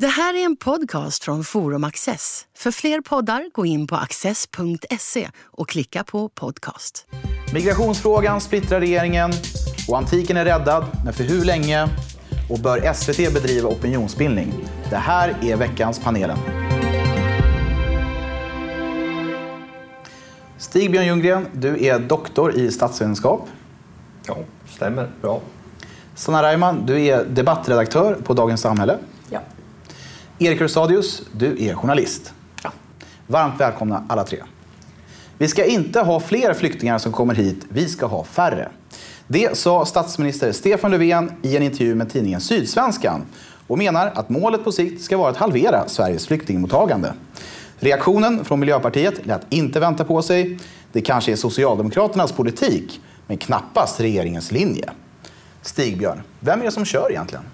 Det 0.00 0.06
här 0.06 0.34
är 0.34 0.44
en 0.44 0.56
podcast 0.56 1.24
från 1.24 1.44
Forum 1.44 1.84
Access. 1.84 2.46
För 2.56 2.70
fler 2.70 3.00
poddar, 3.00 3.50
gå 3.52 3.66
in 3.66 3.86
på 3.86 3.96
access.se 3.96 5.30
och 5.44 5.68
klicka 5.68 6.04
på 6.04 6.28
podcast. 6.28 7.06
Migrationsfrågan 7.54 8.40
splittrar 8.40 8.80
regeringen 8.80 9.32
och 9.88 9.98
antiken 9.98 10.36
är 10.36 10.44
räddad, 10.44 10.84
men 11.04 11.12
för 11.12 11.24
hur 11.24 11.44
länge? 11.44 11.88
Och 12.50 12.58
bör 12.58 12.92
SVT 12.92 13.16
bedriva 13.34 13.68
opinionsbildning? 13.68 14.52
Det 14.90 14.96
här 14.96 15.36
är 15.42 15.56
veckans 15.56 15.98
panelen. 15.98 16.38
Stig-Björn 20.58 21.06
Ljunggren, 21.06 21.46
du 21.52 21.84
är 21.84 21.98
doktor 21.98 22.54
i 22.54 22.70
statsvetenskap. 22.70 23.48
Ja, 24.26 24.36
stämmer. 24.68 25.10
Bra. 25.22 25.40
Sanna 26.14 26.42
Reimann, 26.42 26.86
du 26.86 27.06
är 27.06 27.24
debattredaktör 27.24 28.14
på 28.14 28.34
Dagens 28.34 28.60
Samhälle. 28.60 28.98
Erik 30.40 30.60
Rustadius, 30.60 31.22
du 31.32 31.68
är 31.68 31.74
journalist. 31.74 32.32
Ja. 32.62 32.72
Varmt 33.26 33.60
välkomna 33.60 34.04
alla 34.08 34.24
tre. 34.24 34.38
Vi 35.38 35.48
ska 35.48 35.64
inte 35.64 36.00
ha 36.00 36.20
fler 36.20 36.54
flyktingar 36.54 36.98
som 36.98 37.12
kommer 37.12 37.34
hit, 37.34 37.66
vi 37.68 37.88
ska 37.88 38.06
ha 38.06 38.24
färre. 38.24 38.68
Det 39.26 39.56
sa 39.58 39.84
statsminister 39.84 40.52
Stefan 40.52 40.90
Löfven 40.90 41.32
i 41.42 41.56
en 41.56 41.62
intervju 41.62 41.94
med 41.94 42.10
tidningen 42.10 42.40
Sydsvenskan 42.40 43.22
och 43.66 43.78
menar 43.78 44.12
att 44.14 44.28
målet 44.28 44.64
på 44.64 44.72
sikt 44.72 45.02
ska 45.02 45.16
vara 45.16 45.30
att 45.30 45.36
halvera 45.36 45.88
Sveriges 45.88 46.26
flyktingmottagande. 46.26 47.14
Reaktionen 47.78 48.44
från 48.44 48.60
Miljöpartiet 48.60 49.26
lät 49.26 49.46
inte 49.50 49.80
vänta 49.80 50.04
på 50.04 50.22
sig. 50.22 50.58
Det 50.92 51.00
kanske 51.00 51.32
är 51.32 51.36
Socialdemokraternas 51.36 52.32
politik, 52.32 53.00
men 53.26 53.36
knappast 53.36 54.00
regeringens 54.00 54.52
linje. 54.52 54.90
Stig-Björn, 55.62 56.22
vem 56.40 56.60
är 56.60 56.64
det 56.64 56.70
som 56.70 56.84
kör 56.84 57.10
egentligen? 57.10 57.44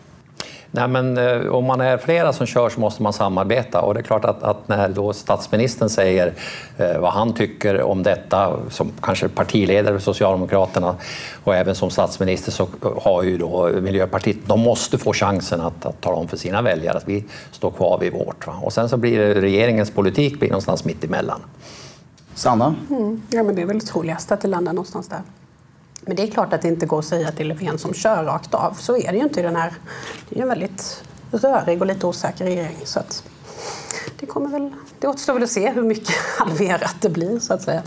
Nej, 0.77 0.89
men, 0.89 1.19
eh, 1.19 1.47
om 1.47 1.65
man 1.65 1.81
är 1.81 1.99
flera 1.99 2.33
som 2.33 2.47
kör 2.47 2.69
så 2.69 2.81
måste 2.81 3.03
man 3.03 3.13
samarbeta 3.13 3.81
och 3.81 3.95
det 3.95 4.01
är 4.01 4.03
klart 4.05 4.25
att, 4.25 4.43
att 4.43 4.69
när 4.69 4.89
då 4.89 5.13
statsministern 5.13 5.89
säger 5.89 6.33
eh, 6.77 6.99
vad 6.99 7.13
han 7.13 7.35
tycker 7.35 7.83
om 7.83 8.03
detta 8.03 8.57
som 8.71 8.93
kanske 9.03 9.29
partiledare 9.29 9.95
för 9.95 10.05
Socialdemokraterna 10.05 10.97
och 11.45 11.55
även 11.55 11.75
som 11.75 11.91
statsminister 11.91 12.53
så 12.53 12.69
har 13.03 13.23
ju 13.23 13.39
då 13.39 13.71
Miljöpartiet, 13.81 14.37
de 14.47 14.61
måste 14.61 14.99
få 14.99 15.13
chansen 15.13 15.61
att, 15.61 15.87
att 15.87 16.01
tala 16.01 16.17
om 16.17 16.29
för 16.29 16.37
sina 16.37 16.63
väljare 16.63 16.97
att 16.97 17.09
vi 17.09 17.25
står 17.51 17.71
kvar 17.71 17.99
vid 17.99 18.13
vårt. 18.13 18.47
Va? 18.47 18.55
Och 18.63 18.73
sen 18.73 18.89
så 18.89 18.97
blir 18.97 19.19
det 19.19 19.41
regeringens 19.41 19.91
politik 19.91 20.39
blir 20.39 20.49
någonstans 20.49 20.85
mitt 20.85 21.05
emellan. 21.05 21.41
Sanna? 22.35 22.75
Mm. 22.91 23.23
Ja, 23.31 23.43
men 23.43 23.55
det 23.55 23.63
är 23.63 23.67
väl 23.67 23.81
troligast 23.81 24.33
att 24.33 24.41
det 24.41 24.49
landar 24.49 24.73
någonstans 24.73 25.09
där. 25.09 25.23
Men 26.07 26.17
det 26.17 26.23
är 26.23 26.27
klart 26.27 26.53
att 26.53 26.63
det 26.63 26.69
inte 26.69 26.87
går 26.87 26.99
att 26.99 27.05
säga 27.05 27.33
till 27.33 27.49
Löfven 27.49 27.79
som 27.79 27.95
kör 27.95 28.25
rakt 28.25 28.55
av. 28.55 28.73
Så 28.73 28.97
är 28.97 29.13
det 29.13 29.19
ju 29.19 29.25
inte 29.25 29.41
i 29.41 29.43
den 29.43 29.57
här... 29.57 29.73
Det 30.29 30.39
är 30.39 30.43
en 30.43 30.49
väldigt 30.49 31.05
rörig 31.31 31.81
och 31.81 31.87
lite 31.87 32.07
osäker 32.07 32.45
regering. 32.45 32.77
Så 32.85 32.99
att 33.01 33.25
det, 34.21 34.27
kommer 34.27 34.49
väl, 34.49 34.73
det 34.99 35.07
återstår 35.09 35.35
väl 35.35 35.43
att 35.43 35.51
se 35.51 35.71
hur 35.71 35.83
mycket 35.83 36.17
halverat 36.39 36.97
det 37.01 37.09
blir, 37.09 37.39
så 37.39 37.55
att 37.55 37.63
säga. 37.63 37.83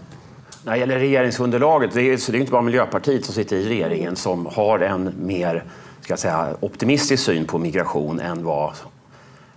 När 0.64 0.72
det 0.72 0.80
gäller 0.80 1.00
regeringsunderlaget, 1.00 1.94
det 1.94 2.02
är, 2.02 2.18
så 2.18 2.32
det 2.32 2.38
är 2.38 2.40
inte 2.40 2.52
bara 2.52 2.62
Miljöpartiet 2.62 3.26
som 3.26 3.34
sitter 3.34 3.56
i 3.56 3.70
regeringen 3.70 4.16
som 4.16 4.46
har 4.46 4.80
en 4.80 5.14
mer 5.18 5.64
ska 6.02 6.12
jag 6.12 6.20
säga, 6.20 6.56
optimistisk 6.59 7.24
syn 7.24 7.46
på 7.46 7.58
migration 7.58 8.20
än 8.20 8.44
vad 8.44 8.74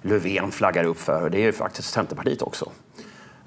Löfven 0.02 0.50
flaggar 0.50 0.84
upp 0.84 0.98
för. 1.00 1.30
Det 1.30 1.38
är 1.38 1.42
ju 1.42 1.52
faktiskt 1.52 1.90
Centerpartiet 1.90 2.42
också 2.42 2.70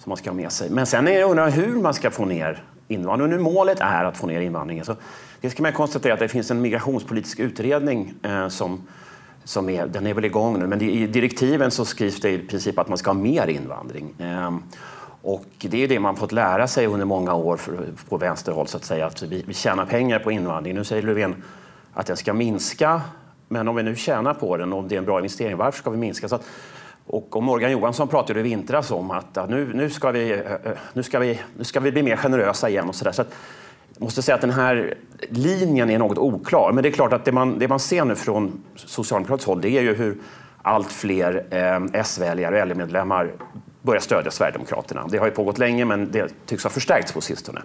som 0.04 0.10
man 0.10 0.18
ska 0.18 0.30
ha 0.30 0.36
med 0.36 0.52
sig. 0.52 0.70
Men 0.70 0.86
sen 0.86 1.08
är 1.08 1.20
jag 1.20 1.30
undrar 1.30 1.50
hur 1.50 1.76
man 1.76 1.94
ska 1.94 2.12
få 2.12 2.26
ner 2.26 2.64
invandringen. 2.88 3.38
Nu 3.38 3.44
målet 3.44 3.80
är 3.80 4.04
att 4.04 4.18
få 4.18 4.28
ner 4.28 4.42
invandringen. 4.42 4.86
Så 4.86 4.96
det 5.42 5.50
ska 5.50 5.64
man 5.64 5.74
konstatera 5.74 6.14
att 6.14 6.20
det 6.20 6.28
finns 6.28 6.52
en 6.52 6.62
migrationspolitisk 6.62 7.40
utredning 7.40 8.14
eh, 8.24 8.48
som, 8.48 8.88
som 9.44 9.70
är, 9.70 9.88
den 9.88 10.08
är 10.08 10.14
väl 10.14 10.26
igång 10.26 10.60
nu, 10.60 10.68
men 10.68 10.82
i 10.82 11.08
direktiven 11.08 11.72
så 11.72 11.86
skrivs 11.86 12.22
det 12.22 12.30
i 12.30 12.40
princip 12.40 12.80
att 12.80 12.90
man 12.90 12.98
ska 12.98 13.10
ha 13.10 13.14
mer 13.16 13.48
invandring. 13.48 14.16
Eh, 14.20 14.52
och 15.22 15.46
det 15.58 15.84
är 15.84 15.88
det 15.88 16.00
man 16.00 16.16
fått 16.16 16.32
lära 16.32 16.68
sig 16.68 16.88
under 16.88 17.06
många 17.06 17.34
år 17.34 17.58
för, 17.58 17.88
på 18.10 18.18
vänsterhåll, 18.18 18.68
så 18.68 18.78
att 18.78 18.86
säga, 18.86 19.06
att 19.06 19.22
vi, 19.22 19.44
vi 19.48 19.54
tjänar 19.54 19.86
pengar 19.86 20.20
på 20.20 20.32
invandring. 20.32 20.76
Nu 20.76 20.84
säger 20.84 21.04
Löfven 21.04 21.44
att 21.94 22.06
den 22.06 22.18
ska 22.18 22.34
minska, 22.34 23.02
men 23.48 23.68
om 23.68 23.76
vi 23.76 23.84
nu 23.84 23.96
tjänar 23.96 24.34
på 24.34 24.58
den 24.58 24.74
och 24.74 24.80
om 24.80 24.88
det 24.88 24.96
är 24.96 25.00
en 25.00 25.06
bra 25.06 25.20
investering, 25.20 25.58
varför 25.58 25.80
ska 25.80 25.90
vi 25.90 25.98
minska? 25.98 26.28
Så 26.28 26.36
att, 26.36 26.46
och 27.08 27.44
Morgan 27.44 27.72
Johansson 27.72 28.08
pratade 28.08 28.40
i 28.40 28.44
vintras 28.44 28.92
om 28.92 29.12
att 29.12 29.50
nu, 29.50 29.72
nu, 29.74 29.90
ska 29.90 30.12
vi, 30.12 30.32
eh, 30.32 30.40
eh, 30.40 30.78
nu, 30.94 31.04
ska 31.04 31.20
vi, 31.20 31.40
nu 31.58 31.64
ska 31.64 31.80
vi 31.80 31.92
bli 31.92 32.04
mer 32.04 32.16
generösa 32.16 32.70
igen. 32.70 32.90
och 32.90 32.96
så, 32.96 33.06
där. 33.06 33.12
så 33.12 33.22
att, 33.22 33.34
jag 33.94 34.04
måste 34.04 34.22
säga 34.22 34.36
att 34.36 34.42
den 34.42 34.50
här 34.50 34.94
linjen 35.30 35.90
är 35.90 36.00
något 36.00 36.18
oklar. 36.18 36.72
Men 36.72 36.84
det 36.84 36.90
är 36.90 36.94
klart 36.94 37.14
att 37.14 37.26
det 37.26 37.32
man, 37.32 37.60
det 37.60 37.68
man 37.68 37.80
ser 37.80 38.06
nu 38.06 38.16
från 38.16 38.64
socialdemokratiskt 38.76 39.48
håll 39.48 39.62
det 39.62 39.70
är 39.70 39.82
ju 39.82 39.94
hur 39.94 40.18
allt 40.62 40.92
fler 40.92 41.46
eh, 41.50 42.00
S-väljare 42.02 42.62
och 42.62 42.68
LO-medlemmar 42.68 43.32
börjar 43.82 44.02
stödja 44.02 44.32
Sverigedemokraterna. 44.32 45.08
Det 45.10 45.18
har 45.18 45.26
ju 45.26 45.32
pågått 45.32 45.58
länge 45.58 45.86
men 45.86 46.12
det 46.12 46.34
tycks 46.46 46.64
ha 46.64 46.70
förstärkts 46.70 47.12
på 47.12 47.22
sistone. 47.22 47.62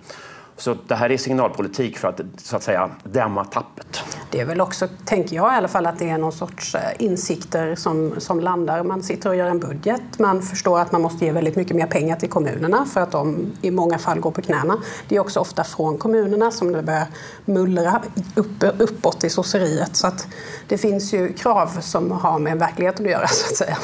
Så 0.58 0.76
det 0.86 0.94
här 0.94 1.10
är 1.10 1.16
signalpolitik 1.16 1.98
för 1.98 2.08
att 2.08 2.20
så 2.36 2.56
att 2.56 2.62
säga 2.62 2.90
dämma 3.04 3.44
tappet. 3.44 4.00
Det 4.30 4.40
är 4.40 4.44
väl 4.44 4.60
också, 4.60 4.88
tänker 5.04 5.36
jag 5.36 5.52
i 5.52 5.56
alla 5.56 5.68
fall, 5.68 5.86
att 5.86 5.98
det 5.98 6.10
är 6.10 6.18
någon 6.18 6.32
sorts 6.32 6.74
eh, 6.74 6.80
insikter 6.98 7.74
som, 7.74 8.14
som 8.18 8.40
landar. 8.40 8.82
Man 8.82 9.02
sitter 9.02 9.30
och 9.30 9.36
gör 9.36 9.50
en 9.50 9.58
budget, 9.58 10.18
man 10.18 10.42
förstår 10.42 10.80
att 10.80 10.92
man 10.92 11.02
måste 11.02 11.24
ge 11.24 11.32
väldigt 11.32 11.56
mycket 11.56 11.76
mer 11.76 11.86
pengar 11.86 12.16
till 12.16 12.28
kommunerna 12.28 12.86
för 12.92 13.00
att 13.00 13.10
de 13.10 13.52
i 13.62 13.70
många 13.70 13.98
fall 13.98 14.20
går 14.20 14.30
på 14.30 14.42
knäna. 14.42 14.82
Det 15.08 15.16
är 15.16 15.20
också 15.20 15.40
ofta 15.40 15.64
från 15.64 15.98
kommunerna 15.98 16.50
som 16.50 16.72
det 16.72 16.82
börjar 16.82 17.06
mullra 17.44 18.02
upp, 18.34 18.64
uppåt 18.78 19.24
i 19.24 19.30
sosseriet. 19.30 19.96
Så 19.96 20.06
att 20.06 20.26
det 20.68 20.78
finns 20.78 21.12
ju 21.14 21.32
krav 21.32 21.80
som 21.80 22.12
har 22.12 22.38
med 22.38 22.58
verkligheten 22.58 23.06
att 23.06 23.12
göra, 23.12 23.26
så 23.26 23.46
att 23.46 23.56
säga. 23.56 23.76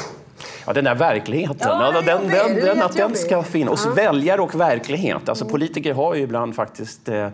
Ja, 0.67 0.73
den 0.73 0.83
där 0.83 0.95
verkligheten, 0.95 1.57
ja, 1.61 1.91
ja, 1.93 2.01
den, 2.01 2.27
den, 2.27 2.55
den, 2.55 2.81
att 2.81 2.97
den 2.97 3.15
ska 3.15 3.43
finnas. 3.43 3.85
Ja. 3.85 3.91
Väljare 3.91 4.41
och 4.41 4.55
verklighet. 4.55 5.29
Alltså, 5.29 5.45
politiker 5.45 5.93
har 5.93 6.15
ju 6.15 6.21
ibland 6.21 6.55
faktiskt 6.55 7.09
eh, 7.09 7.27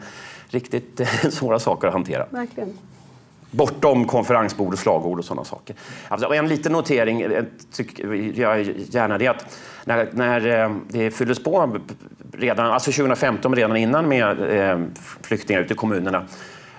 riktigt 0.47 0.99
eh, 0.99 1.07
svåra 1.29 1.59
saker 1.59 1.87
att 1.87 1.93
hantera. 1.93 2.25
Verkligen. 2.29 2.77
Bortom 3.51 4.05
konferensbord 4.05 4.73
och 4.73 4.79
slagord 4.79 5.19
och 5.19 5.25
sådana 5.25 5.43
saker. 5.43 5.75
Alltså, 6.07 6.33
en 6.33 6.47
liten 6.47 6.71
notering 6.71 7.21
eh, 7.21 7.43
tycker 7.71 8.41
jag 8.41 8.61
gärna 8.89 9.17
det 9.17 9.27
att 9.27 9.57
när, 9.85 10.09
när 10.11 10.63
eh, 10.63 10.71
det 10.89 11.11
fylldes 11.11 11.43
på 11.43 11.77
redan, 12.33 12.71
alltså 12.71 12.91
2015, 12.91 13.55
redan 13.55 13.77
innan 13.77 14.07
med 14.07 14.59
eh, 14.59 14.79
flyktingar 15.21 15.61
ute 15.61 15.73
i 15.73 15.77
kommunerna, 15.77 16.25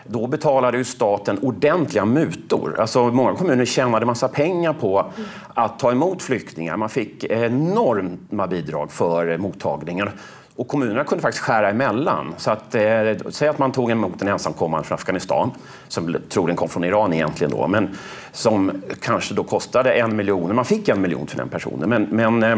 då 0.07 0.27
betalade 0.27 0.79
ju 0.79 0.85
staten 0.85 1.39
ordentliga 1.39 2.05
mutor. 2.05 2.77
Alltså 2.81 3.11
många 3.11 3.35
kommuner 3.35 3.65
tjänade 3.65 4.07
massa 4.07 4.29
pengar 4.29 4.73
på 4.73 5.11
att 5.55 5.79
ta 5.79 5.93
emot 5.93 6.23
flyktingar. 6.23 6.77
Man 6.77 6.89
fick 6.89 7.25
enorma 7.25 8.47
bidrag 8.47 8.93
för 8.93 9.39
mottagningen. 9.39 10.09
Och 10.57 10.69
kommunerna 10.69 11.05
kunde 11.05 11.23
faktiskt 11.23 11.45
skära 11.45 11.71
emellan. 11.71 12.35
Så 12.37 12.51
att, 12.51 12.75
eh, 12.75 12.83
säg 13.31 13.49
att 13.49 13.59
man 13.59 13.73
tog 13.73 13.91
emot 13.91 14.23
en 14.23 14.29
ensamkommande 14.29 14.89
från 14.89 14.95
Afghanistan, 14.95 15.51
som 15.89 16.17
troligen 16.29 16.57
kom 16.57 16.69
från 16.69 16.85
Iran 16.85 17.13
egentligen 17.13 17.51
då, 17.51 17.69
men 17.69 17.97
som 18.33 18.83
kanske 19.01 19.35
då 19.35 19.45
kostade 19.45 19.93
en 19.93 20.17
miljon. 20.17 20.55
Man 20.55 20.65
fick 20.65 20.89
en 20.89 21.01
miljon 21.01 21.27
för 21.27 21.37
den 21.37 21.49
personen. 21.49 21.89
Men, 21.89 22.03
men 22.11 22.43
eh, 22.43 22.57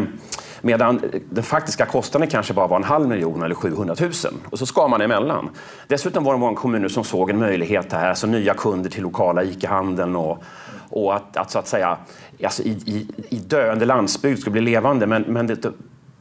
Medan 0.65 1.01
den 1.29 1.43
faktiska 1.43 1.85
kostnaden 1.85 2.27
kanske 2.27 2.53
bara 2.53 2.67
var 2.67 2.77
en 2.77 2.83
halv 2.83 3.07
miljon 3.07 3.43
eller 3.43 3.55
700 3.55 3.95
000. 3.99 4.11
Och 4.49 4.59
så 4.59 4.65
skar 4.65 4.87
man 4.87 5.01
emellan. 5.01 5.49
Dessutom 5.87 6.23
var 6.23 6.33
det 6.33 6.39
många 6.39 6.55
kommuner 6.57 6.87
som 6.87 7.03
såg 7.03 7.29
en 7.29 7.39
möjlighet 7.39 7.93
här, 7.93 8.09
alltså 8.09 8.27
nya 8.27 8.53
kunder 8.53 8.89
till 8.89 9.03
lokala 9.03 9.43
ICA-handeln 9.43 10.15
och, 10.15 10.43
och 10.89 11.15
att, 11.15 11.37
att, 11.37 11.51
så 11.51 11.59
att 11.59 11.67
säga 11.67 11.97
alltså 12.43 12.63
i, 12.63 12.69
i, 12.69 13.07
i 13.29 13.37
döende 13.37 13.85
landsbygd 13.85 14.39
skulle 14.39 14.51
bli 14.51 14.61
levande. 14.61 15.07
Men, 15.07 15.21
men 15.21 15.47
det 15.47 15.65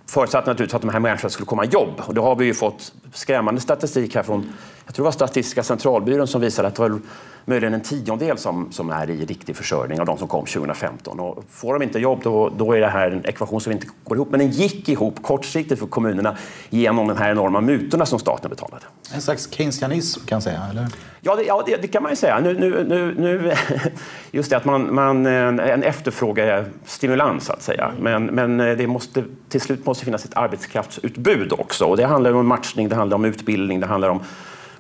förutsatt 0.06 0.46
naturligtvis 0.46 0.74
att 0.74 0.82
de 0.82 0.90
här 0.90 1.00
människorna 1.00 1.30
skulle 1.30 1.46
komma 1.46 1.64
i 1.64 1.68
jobb. 1.68 2.02
Och 2.06 2.14
då 2.14 2.22
har 2.22 2.36
vi 2.36 2.44
ju 2.44 2.54
fått 2.54 2.92
skrämmande 3.12 3.60
statistik 3.60 4.14
här 4.14 4.22
från, 4.22 4.52
jag 4.86 4.94
tror 4.94 5.02
det 5.02 5.06
var 5.06 5.12
Statistiska 5.12 5.62
centralbyrån 5.62 6.26
som 6.26 6.40
visade 6.40 6.68
att 6.68 6.74
det 6.74 6.82
var 6.82 7.00
möjligen 7.44 7.74
en 7.74 7.80
tiondel 7.80 8.38
som, 8.38 8.72
som 8.72 8.90
är 8.90 9.10
i 9.10 9.24
riktig 9.24 9.56
försörjning 9.56 10.00
av 10.00 10.06
de 10.06 10.18
som 10.18 10.28
kom 10.28 10.46
2015. 10.46 11.20
Och 11.20 11.44
får 11.50 11.72
de 11.72 11.82
inte 11.82 11.98
jobb 11.98 12.20
då, 12.22 12.48
då 12.56 12.72
är 12.72 12.80
det 12.80 12.88
här 12.88 13.10
en 13.10 13.26
ekvation 13.26 13.60
som 13.60 13.72
inte 13.72 13.86
går 14.04 14.16
ihop. 14.16 14.30
Men 14.30 14.40
den 14.40 14.50
gick 14.50 14.88
ihop 14.88 15.22
kortsiktigt 15.22 15.80
för 15.80 15.86
kommunerna 15.86 16.36
genom 16.70 17.08
de 17.08 17.16
här 17.16 17.30
enorma 17.30 17.60
mutorna 17.60 18.06
som 18.06 18.18
staten 18.18 18.50
betalade. 18.50 18.84
En 19.14 19.22
slags 19.22 19.50
keynesianism 19.50 20.26
kan 20.26 20.36
jag 20.36 20.42
säga, 20.42 20.62
eller? 20.70 20.86
Ja, 21.20 21.36
det, 21.36 21.42
ja, 21.42 21.62
det, 21.66 21.76
det 21.76 21.88
kan 21.88 22.02
man 22.02 22.12
ju 22.12 22.16
säga. 22.16 22.40
Nu, 22.40 22.58
nu, 22.58 22.84
nu, 22.88 23.14
nu, 23.18 23.52
just 24.30 24.50
det 24.50 24.56
att 24.56 24.64
man, 24.64 24.94
man 24.94 25.26
en 25.26 25.82
efterfrågestimulans 25.82 27.44
så 27.44 27.52
att 27.52 27.62
säga. 27.62 27.92
Men, 28.00 28.26
men 28.26 28.56
det 28.56 28.86
måste, 28.86 29.24
till 29.48 29.60
slut 29.60 29.86
måste 29.86 30.04
finnas 30.04 30.24
ett 30.24 30.36
arbetskraftsutbud 30.36 31.52
också. 31.52 31.84
Och 31.84 31.96
det 31.96 32.06
handlar 32.06 32.32
om 32.32 32.46
matchning, 32.46 32.88
det 32.88 32.96
handlar 32.96 33.14
om 33.14 33.24
utbildning, 33.24 33.80
det 33.80 33.86
handlar 33.86 34.08
om 34.08 34.20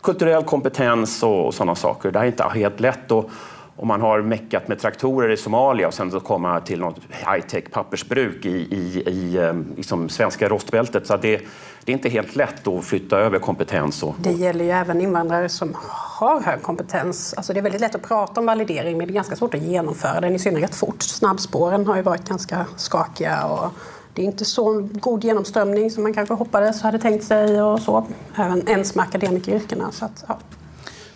kulturell 0.04 0.44
kompetens 0.44 1.22
och, 1.22 1.46
och 1.46 1.54
sådana 1.54 1.74
saker. 1.74 2.10
Det 2.10 2.18
är 2.18 2.24
inte 2.24 2.44
helt 2.54 2.80
lätt. 2.80 3.10
Och, 3.10 3.30
om 3.76 3.88
man 3.88 4.00
har 4.00 4.22
meckat 4.22 4.68
med 4.68 4.78
traktorer 4.78 5.30
i 5.30 5.36
Somalia 5.36 5.88
och 5.88 5.94
sen 5.94 6.10
så 6.10 6.20
komma 6.20 6.60
till 6.60 6.80
något 6.80 6.98
high-tech 7.10 7.70
pappersbruk 7.70 8.44
i, 8.44 8.48
i, 8.50 9.02
i 9.06 9.38
ehm, 9.38 9.66
liksom 9.76 10.08
svenska 10.08 10.48
rostbältet. 10.48 11.06
Så 11.06 11.16
det, 11.16 11.36
det 11.84 11.92
är 11.92 11.96
inte 11.96 12.08
helt 12.08 12.36
lätt 12.36 12.66
att 12.66 12.84
flytta 12.84 13.18
över 13.18 13.38
kompetens. 13.38 14.02
Och, 14.02 14.14
Det 14.18 14.32
gäller 14.32 14.64
ju 14.64 14.70
även 14.70 15.00
invandrare 15.00 15.48
som 15.48 15.76
har 15.78 16.40
hög 16.40 16.62
kompetens. 16.62 17.34
Alltså 17.36 17.52
det 17.52 17.60
är 17.60 17.62
väldigt 17.62 17.80
lätt 17.80 17.94
att 17.94 18.02
prata 18.02 18.40
om 18.40 18.46
validering 18.46 18.98
men 18.98 19.06
det 19.06 19.12
är 19.12 19.14
ganska 19.14 19.36
svårt 19.36 19.54
att 19.54 19.62
genomföra 19.62 20.20
den, 20.20 20.34
i 20.34 20.38
synnerhet 20.38 20.74
fort. 20.74 21.02
Snabbspåren 21.02 21.86
har 21.86 21.96
ju 21.96 22.02
varit 22.02 22.28
ganska 22.28 22.66
skakiga 22.76 23.46
och 23.46 23.70
det 24.14 24.22
är 24.22 24.26
inte 24.26 24.44
så 24.44 24.88
god 24.92 25.24
genomströmning 25.24 25.90
som 25.90 26.02
man 26.02 26.14
kanske 26.14 26.34
hoppades 26.34 26.82
hade 26.82 26.98
tänkt 26.98 27.24
sig 27.24 27.62
och 27.62 27.80
så. 27.80 28.06
Även 28.36 28.68
ens 28.68 28.94
med 28.94 29.02
akademikeryrkena. 29.02 29.92
Så 29.92 30.04
att, 30.04 30.24
ja. 30.28 30.38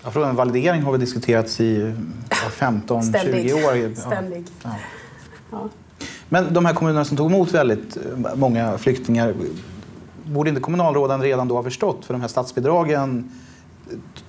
Ja, 0.04 0.10
frågan 0.10 0.36
validering 0.36 0.82
har 0.82 0.92
väl 0.92 1.00
diskuterats 1.00 1.60
i 1.60 1.94
15-20 2.30 3.02
Ständig. 3.18 3.54
år. 3.54 3.76
Ja. 3.76 3.94
Ständig. 3.94 4.44
Ja. 4.62 4.70
Ja. 5.50 5.68
Men 6.28 6.54
de 6.54 6.64
här 6.64 6.74
kommunerna 6.74 7.04
som 7.04 7.16
tog 7.16 7.30
emot 7.30 7.52
väldigt 7.52 7.96
eh, 7.96 8.34
många 8.34 8.78
flyktingar, 8.78 9.34
borde 10.24 10.48
inte 10.48 10.60
kommunalråden 10.60 11.22
redan 11.22 11.48
då 11.48 11.54
ha 11.54 11.62
förstått? 11.62 12.04
För 12.04 12.14
de 12.14 12.20
här 12.20 12.28
statsbidragen 12.28 13.30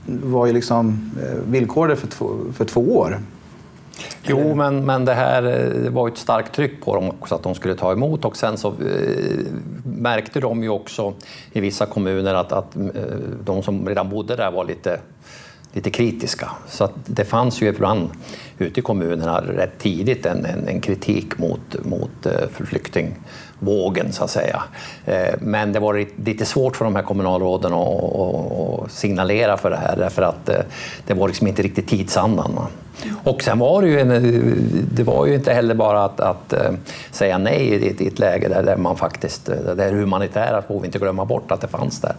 var 0.05 0.45
ju 0.45 0.53
liksom 0.53 1.11
eh, 1.23 1.51
villkorade 1.51 1.95
för 1.95 2.07
två, 2.07 2.35
för 2.53 2.65
två 2.65 2.97
år. 2.97 3.19
Jo, 4.23 4.55
men, 4.55 4.85
men 4.85 5.05
det 5.05 5.13
här 5.13 5.43
eh, 5.43 5.83
det 5.83 5.89
var 5.89 6.07
ju 6.07 6.11
ett 6.13 6.19
starkt 6.19 6.55
tryck 6.55 6.81
på 6.85 6.95
dem 6.95 7.09
också 7.09 7.35
att 7.35 7.43
de 7.43 7.55
skulle 7.55 7.75
ta 7.75 7.91
emot 7.91 8.25
och 8.25 8.37
sen 8.37 8.57
så 8.57 8.67
eh, 8.67 8.75
märkte 9.83 10.39
de 10.39 10.63
ju 10.63 10.69
också 10.69 11.13
i 11.51 11.59
vissa 11.59 11.85
kommuner 11.85 12.33
att, 12.33 12.51
att 12.51 12.75
eh, 12.75 12.81
de 13.43 13.63
som 13.63 13.87
redan 13.87 14.09
bodde 14.09 14.35
där 14.35 14.51
var 14.51 14.65
lite 14.65 14.99
lite 15.73 15.89
kritiska. 15.89 16.51
Så 16.67 16.83
att 16.83 16.93
det 17.05 17.25
fanns 17.25 17.61
ju 17.61 17.67
ibland 17.67 18.09
ute 18.57 18.79
i 18.79 18.83
kommunerna 18.83 19.41
rätt 19.41 19.79
tidigt 19.79 20.25
en, 20.25 20.45
en, 20.45 20.67
en 20.67 20.81
kritik 20.81 21.37
mot, 21.37 21.85
mot 21.85 22.25
eh, 22.25 22.65
flyktingvågen, 22.65 24.11
så 24.11 24.23
att 24.23 24.29
säga. 24.29 24.63
Eh, 25.05 25.33
Men 25.41 25.73
det 25.73 25.79
var 25.79 26.05
lite 26.25 26.45
svårt 26.45 26.75
för 26.75 26.85
de 26.85 26.95
här 26.95 27.03
kommunalråden 27.03 27.73
att, 27.73 28.03
att, 28.03 28.91
signalera 28.91 29.57
för 29.57 29.69
det 29.69 29.77
här 29.77 29.97
därför 29.97 30.21
att 30.21 30.49
eh, 30.49 30.61
det 31.07 31.13
var 31.13 31.27
liksom 31.27 31.47
inte 31.47 31.61
riktigt 31.61 31.87
tidsandan. 31.87 32.59
Och 33.23 33.43
sen 33.43 33.59
var 33.59 33.81
det 33.81 33.87
ju, 33.87 33.99
en, 33.99 34.09
det 34.93 35.03
var 35.03 35.25
ju 35.25 35.35
inte 35.35 35.53
heller 35.53 35.75
bara 35.75 36.03
att, 36.03 36.19
att 36.19 36.53
eh, 36.53 36.71
säga 37.11 37.37
nej 37.37 37.61
i 37.61 37.89
ett, 37.89 38.01
i 38.01 38.07
ett 38.07 38.19
läge 38.19 38.47
där, 38.47 38.63
där 38.63 38.77
man 38.77 38.97
faktiskt, 38.97 39.49
eh, 39.49 39.55
det 39.77 39.89
humanitära 39.89 40.61
får 40.61 40.79
vi 40.79 40.85
inte 40.85 40.99
glömma 40.99 41.25
bort 41.25 41.51
att 41.51 41.61
det 41.61 41.67
fanns 41.67 42.01
där. 42.01 42.15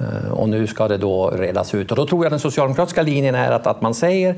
Eh, 0.00 0.32
och 0.32 0.48
nu 0.48 0.66
ska 0.66 0.88
det 0.88 0.96
då 0.96 1.30
redas 1.30 1.74
ut. 1.74 1.90
Och 1.90 1.96
då 1.96 2.06
tror 2.06 2.24
jag 2.24 2.32
den 2.32 2.40
socialdemokratiska 2.40 3.02
linjen 3.02 3.34
är 3.34 3.52
att, 3.52 3.66
att 3.66 3.82
man 3.82 3.94
säger 3.94 4.34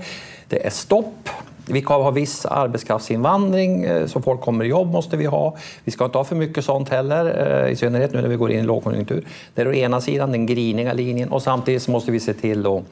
det 0.48 0.66
är 0.66 0.70
stopp. 0.70 1.28
Vi 1.68 1.82
kan 1.82 2.02
ha 2.02 2.10
viss 2.10 2.46
arbetskraftsinvandring, 2.46 3.88
så 4.08 4.22
folk 4.22 4.40
kommer 4.40 4.64
i 4.64 4.68
jobb 4.68 4.92
måste 4.92 5.16
vi 5.16 5.24
ha. 5.24 5.56
Vi 5.84 5.92
ska 5.92 6.04
inte 6.04 6.18
ha 6.18 6.24
för 6.24 6.36
mycket 6.36 6.64
sånt 6.64 6.88
heller, 6.88 7.66
i 7.66 7.76
synnerhet 7.76 8.12
nu 8.12 8.20
när 8.20 8.28
vi 8.28 8.36
går 8.36 8.50
in 8.50 8.58
i 8.58 8.62
lågkonjunktur. 8.62 9.24
Det 9.54 9.62
är 9.62 9.68
å 9.68 9.72
ena 9.72 10.00
sidan 10.00 10.32
den 10.32 10.46
griniga 10.46 10.92
linjen 10.92 11.28
och 11.28 11.42
samtidigt 11.42 11.88
måste 11.88 12.10
vi 12.10 12.20
se 12.20 12.32
till 12.32 12.62
då 12.62 12.82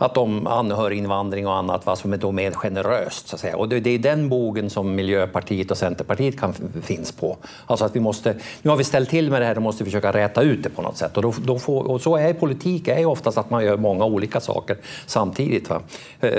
att 0.00 0.14
de 0.14 0.46
anhöriginvandring 0.46 1.46
och 1.46 1.54
annat 1.54 1.86
va, 1.86 1.96
som 1.96 2.12
är 2.12 2.16
då 2.16 2.32
mer 2.32 2.50
generöst. 2.52 3.28
Så 3.28 3.36
att 3.36 3.40
säga. 3.40 3.56
Och 3.56 3.68
det, 3.68 3.80
det 3.80 3.90
är 3.90 3.98
den 3.98 4.28
bogen 4.28 4.70
som 4.70 4.94
Miljöpartiet 4.94 5.70
och 5.70 5.76
Centerpartiet 5.78 6.40
kan, 6.40 6.54
finns 6.82 7.12
på. 7.12 7.36
Alltså 7.66 7.84
att 7.84 7.96
vi 7.96 8.00
måste, 8.00 8.34
nu 8.62 8.70
har 8.70 8.76
vi 8.76 8.84
ställt 8.84 9.10
till 9.10 9.30
med 9.30 9.42
det 9.42 9.46
här, 9.46 9.54
då 9.54 9.60
måste 9.60 9.84
vi 9.84 9.90
försöka 9.90 10.12
räta 10.12 10.42
ut 10.42 10.62
det 10.62 10.70
på 10.70 10.82
något 10.82 10.96
sätt. 10.96 11.16
Och, 11.16 11.22
då, 11.22 11.34
då 11.44 11.58
får, 11.58 11.88
och 11.90 12.00
så 12.00 12.16
är 12.16 12.32
politik 12.34 12.88
är 12.88 12.98
ju 12.98 13.06
oftast 13.06 13.38
att 13.38 13.50
man 13.50 13.64
gör 13.64 13.76
många 13.76 14.04
olika 14.04 14.40
saker 14.40 14.76
samtidigt. 15.06 15.68
Va? 15.70 15.80
Eh, 16.20 16.30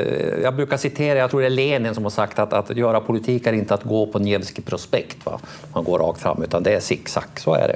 Jag 0.44 0.56
brukar 0.56 0.78
citera, 0.78 1.20
jag 1.20 1.30
tror 1.30 1.42
det 1.42 1.48
är 1.48 1.50
Lenin 1.50 1.96
som 1.96 2.04
har 2.04 2.12
sagt 2.12 2.40
att, 2.40 2.54
att 2.54 2.78
göra 2.78 3.00
politik 3.02 3.48
är 3.48 3.54
inte 3.54 3.74
att 3.74 3.84
gå 3.84 4.08
på 4.08 4.20
Nevskij 4.20 4.64
prospekt. 4.64 5.26
Va? 5.26 5.40
Man 5.74 5.84
går 5.84 6.00
rakt 6.00 6.22
fram, 6.22 6.44
utan 6.44 6.64
det 6.64 6.72
är 6.76 6.80
zigzag. 6.80 7.24
Så 7.38 7.54
är 7.54 7.68
det. 7.68 7.76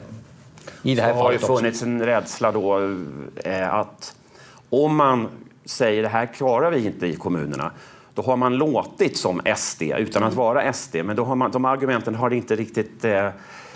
I 0.89 0.95
det 0.95 1.01
här 1.01 1.13
Det 1.13 1.19
har 1.19 1.31
ju 1.31 1.37
fallet 1.37 1.49
också. 1.49 1.57
funnits 1.57 1.81
en 1.83 2.05
rädsla 2.05 2.51
då 2.51 2.79
eh, 3.43 3.73
att 3.73 4.15
om 4.69 4.95
man 4.95 5.27
säger 5.65 6.01
det 6.01 6.09
här 6.09 6.25
klarar 6.25 6.71
vi 6.71 6.85
inte 6.85 7.07
i 7.07 7.15
kommunerna, 7.15 7.71
då 8.13 8.21
har 8.21 8.37
man 8.37 8.55
låtit 8.57 9.17
som 9.17 9.41
SD 9.55 9.81
utan 9.81 10.23
att 10.23 10.33
vara 10.33 10.73
SD. 10.73 10.95
Men 10.95 11.15
då 11.15 11.23
har 11.23 11.35
man, 11.35 11.51
de 11.51 11.65
argumenten 11.65 12.15
har 12.15 12.33
inte 12.33 12.55
riktigt 12.55 13.05
eh, 13.05 13.29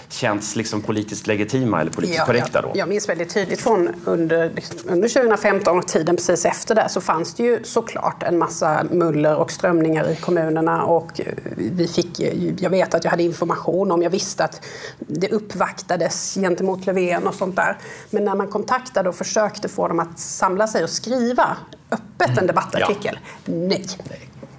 känts 0.10 0.56
liksom 0.56 0.82
politiskt 0.82 1.28
legitima 1.28 1.82
eller 1.82 1.92
politiskt 1.92 2.26
korrekta. 2.26 2.62
Då. 2.62 2.68
Jag, 2.68 2.78
jag 2.78 2.90
minns 2.90 3.10
väldigt 3.10 3.34
tydligt 3.34 3.62
från 3.62 3.90
under, 4.06 4.52
under 4.86 5.10
2015 5.10 5.78
och 5.78 5.88
tiden 5.88 6.16
precis 6.16 6.46
efter 6.46 6.76
det 6.76 6.90
så 6.90 7.02
fanns 7.02 7.34
det 7.34 7.44
ju 7.44 7.64
såklart 7.64 8.24
en 8.24 8.38
massa 8.38 8.84
muller 8.92 9.36
och 9.36 9.52
strömningar 9.52 10.10
i 10.10 10.16
kommunerna 10.16 10.84
och 10.84 11.22
vi 11.56 11.88
fick, 11.88 12.20
jag 12.60 12.70
vet 12.70 12.94
att 12.94 13.04
jag 13.04 13.12
hade 13.12 13.24
information 13.24 13.92
om, 13.92 14.02
jag 14.02 14.10
visste 14.10 14.44
att 14.44 14.62
det 15.00 15.30
uppvaktades 15.30 16.34
gentemot 16.34 16.86
Löfven 16.86 17.28
och 17.28 17.36
sånt 17.36 17.56
där. 17.56 17.78
Men 18.10 18.24
när 18.24 18.36
man 18.36 18.48
kontaktade 18.48 19.10
och 19.10 19.16
försökte 19.16 19.70
få 19.70 19.88
dem 19.88 20.00
att 20.00 20.20
samla 20.20 20.68
sig 20.68 20.84
och 20.84 20.90
skriva 20.90 21.58
öppet 21.92 22.38
en 22.38 22.48
debattartikel, 22.48 23.20
nej. 23.46 23.88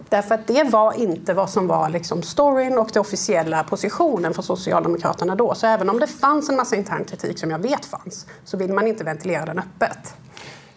Därför 0.09 0.35
att 0.35 0.47
det 0.47 0.63
var 0.63 0.93
inte 0.93 1.35
vad 1.35 1.51
som 1.51 1.67
var 1.67 1.89
liksom 1.89 2.23
storyn 2.23 2.79
och 2.79 2.91
den 2.93 3.01
officiella 3.01 3.65
positionen 3.65 4.35
för 4.35 4.43
Socialdemokraterna 4.43 5.35
då. 5.35 5.55
Så 5.55 5.67
även 5.67 5.91
om 5.91 6.01
det 6.01 6.07
fanns 6.07 6.49
en 6.49 6.57
massa 6.57 6.77
intern 6.77 7.05
kritik 7.05 7.39
som 7.39 7.51
jag 7.51 7.59
vet 7.59 7.85
fanns 7.85 8.27
så 8.45 8.57
vill 8.57 8.73
man 8.73 8.87
inte 8.87 9.05
ventilera 9.05 9.45
den 9.45 9.59
öppet. 9.59 10.15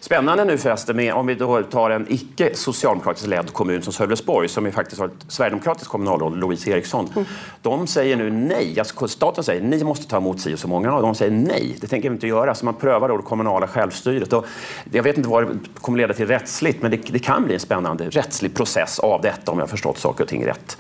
Spännande 0.04 0.46
nu 0.46 0.58
förresten, 0.58 0.96
med, 0.96 1.14
om 1.14 1.28
vi 1.28 1.36
då 1.36 1.62
tar 1.62 1.90
en 1.90 2.06
icke 2.10 2.56
socialdemokratiskt 2.56 3.28
ledd 3.28 3.54
kommun 3.54 3.82
som 3.82 3.94
Sölvesborg, 3.94 4.48
som 4.48 4.66
ju 4.66 4.72
faktiskt 4.72 5.00
har 5.00 5.08
ett 5.08 5.26
sverigedemokratiskt 5.28 5.90
kommunalråd, 5.90 6.40
Louise 6.40 6.72
Eriksson. 6.72 7.10
Mm. 7.16 7.26
De 7.62 7.88
säger 7.88 8.16
nu 8.16 8.32
nej. 8.32 8.80
Alltså, 8.80 9.08
staten 9.08 9.44
säger 9.44 9.62
ni 9.62 9.84
måste 9.84 10.08
ta 10.08 10.18
emot 10.18 10.42
si 10.42 10.54
och 10.56 10.60
så 10.60 10.68
många 10.68 10.94
och 10.94 11.02
de 11.02 11.16
säger 11.16 11.32
nej. 11.32 11.78
Det 11.82 11.88
tänker 11.88 12.10
vi 12.10 12.14
inte 12.14 12.28
göra. 12.28 12.56
Så 12.56 12.66
man 12.66 12.74
prövar 12.74 13.10
då 13.10 13.18
det 13.18 13.24
kommunala 13.24 13.68
självstyret. 13.68 14.34
Och 14.34 14.46
jag 14.92 15.04
vet 15.04 15.18
inte 15.18 15.30
vad 15.30 15.48
det 15.48 15.60
kommer 15.82 15.98
leda 15.98 16.14
till 16.14 16.28
rättsligt, 16.28 16.82
men 16.82 16.92
det, 16.92 16.98
det 16.98 17.20
kan 17.20 17.46
bli 17.46 17.54
en 17.54 17.60
spännande 17.60 18.10
rättslig 18.10 18.56
process 18.56 19.00
av 19.00 19.22
detta 19.22 19.52
om 19.52 19.58
jag 19.58 19.64
har 19.64 19.70
förstått 19.70 19.98
saker 19.98 20.24
och 20.24 20.30
ting 20.30 20.46
rätt. 20.46 20.78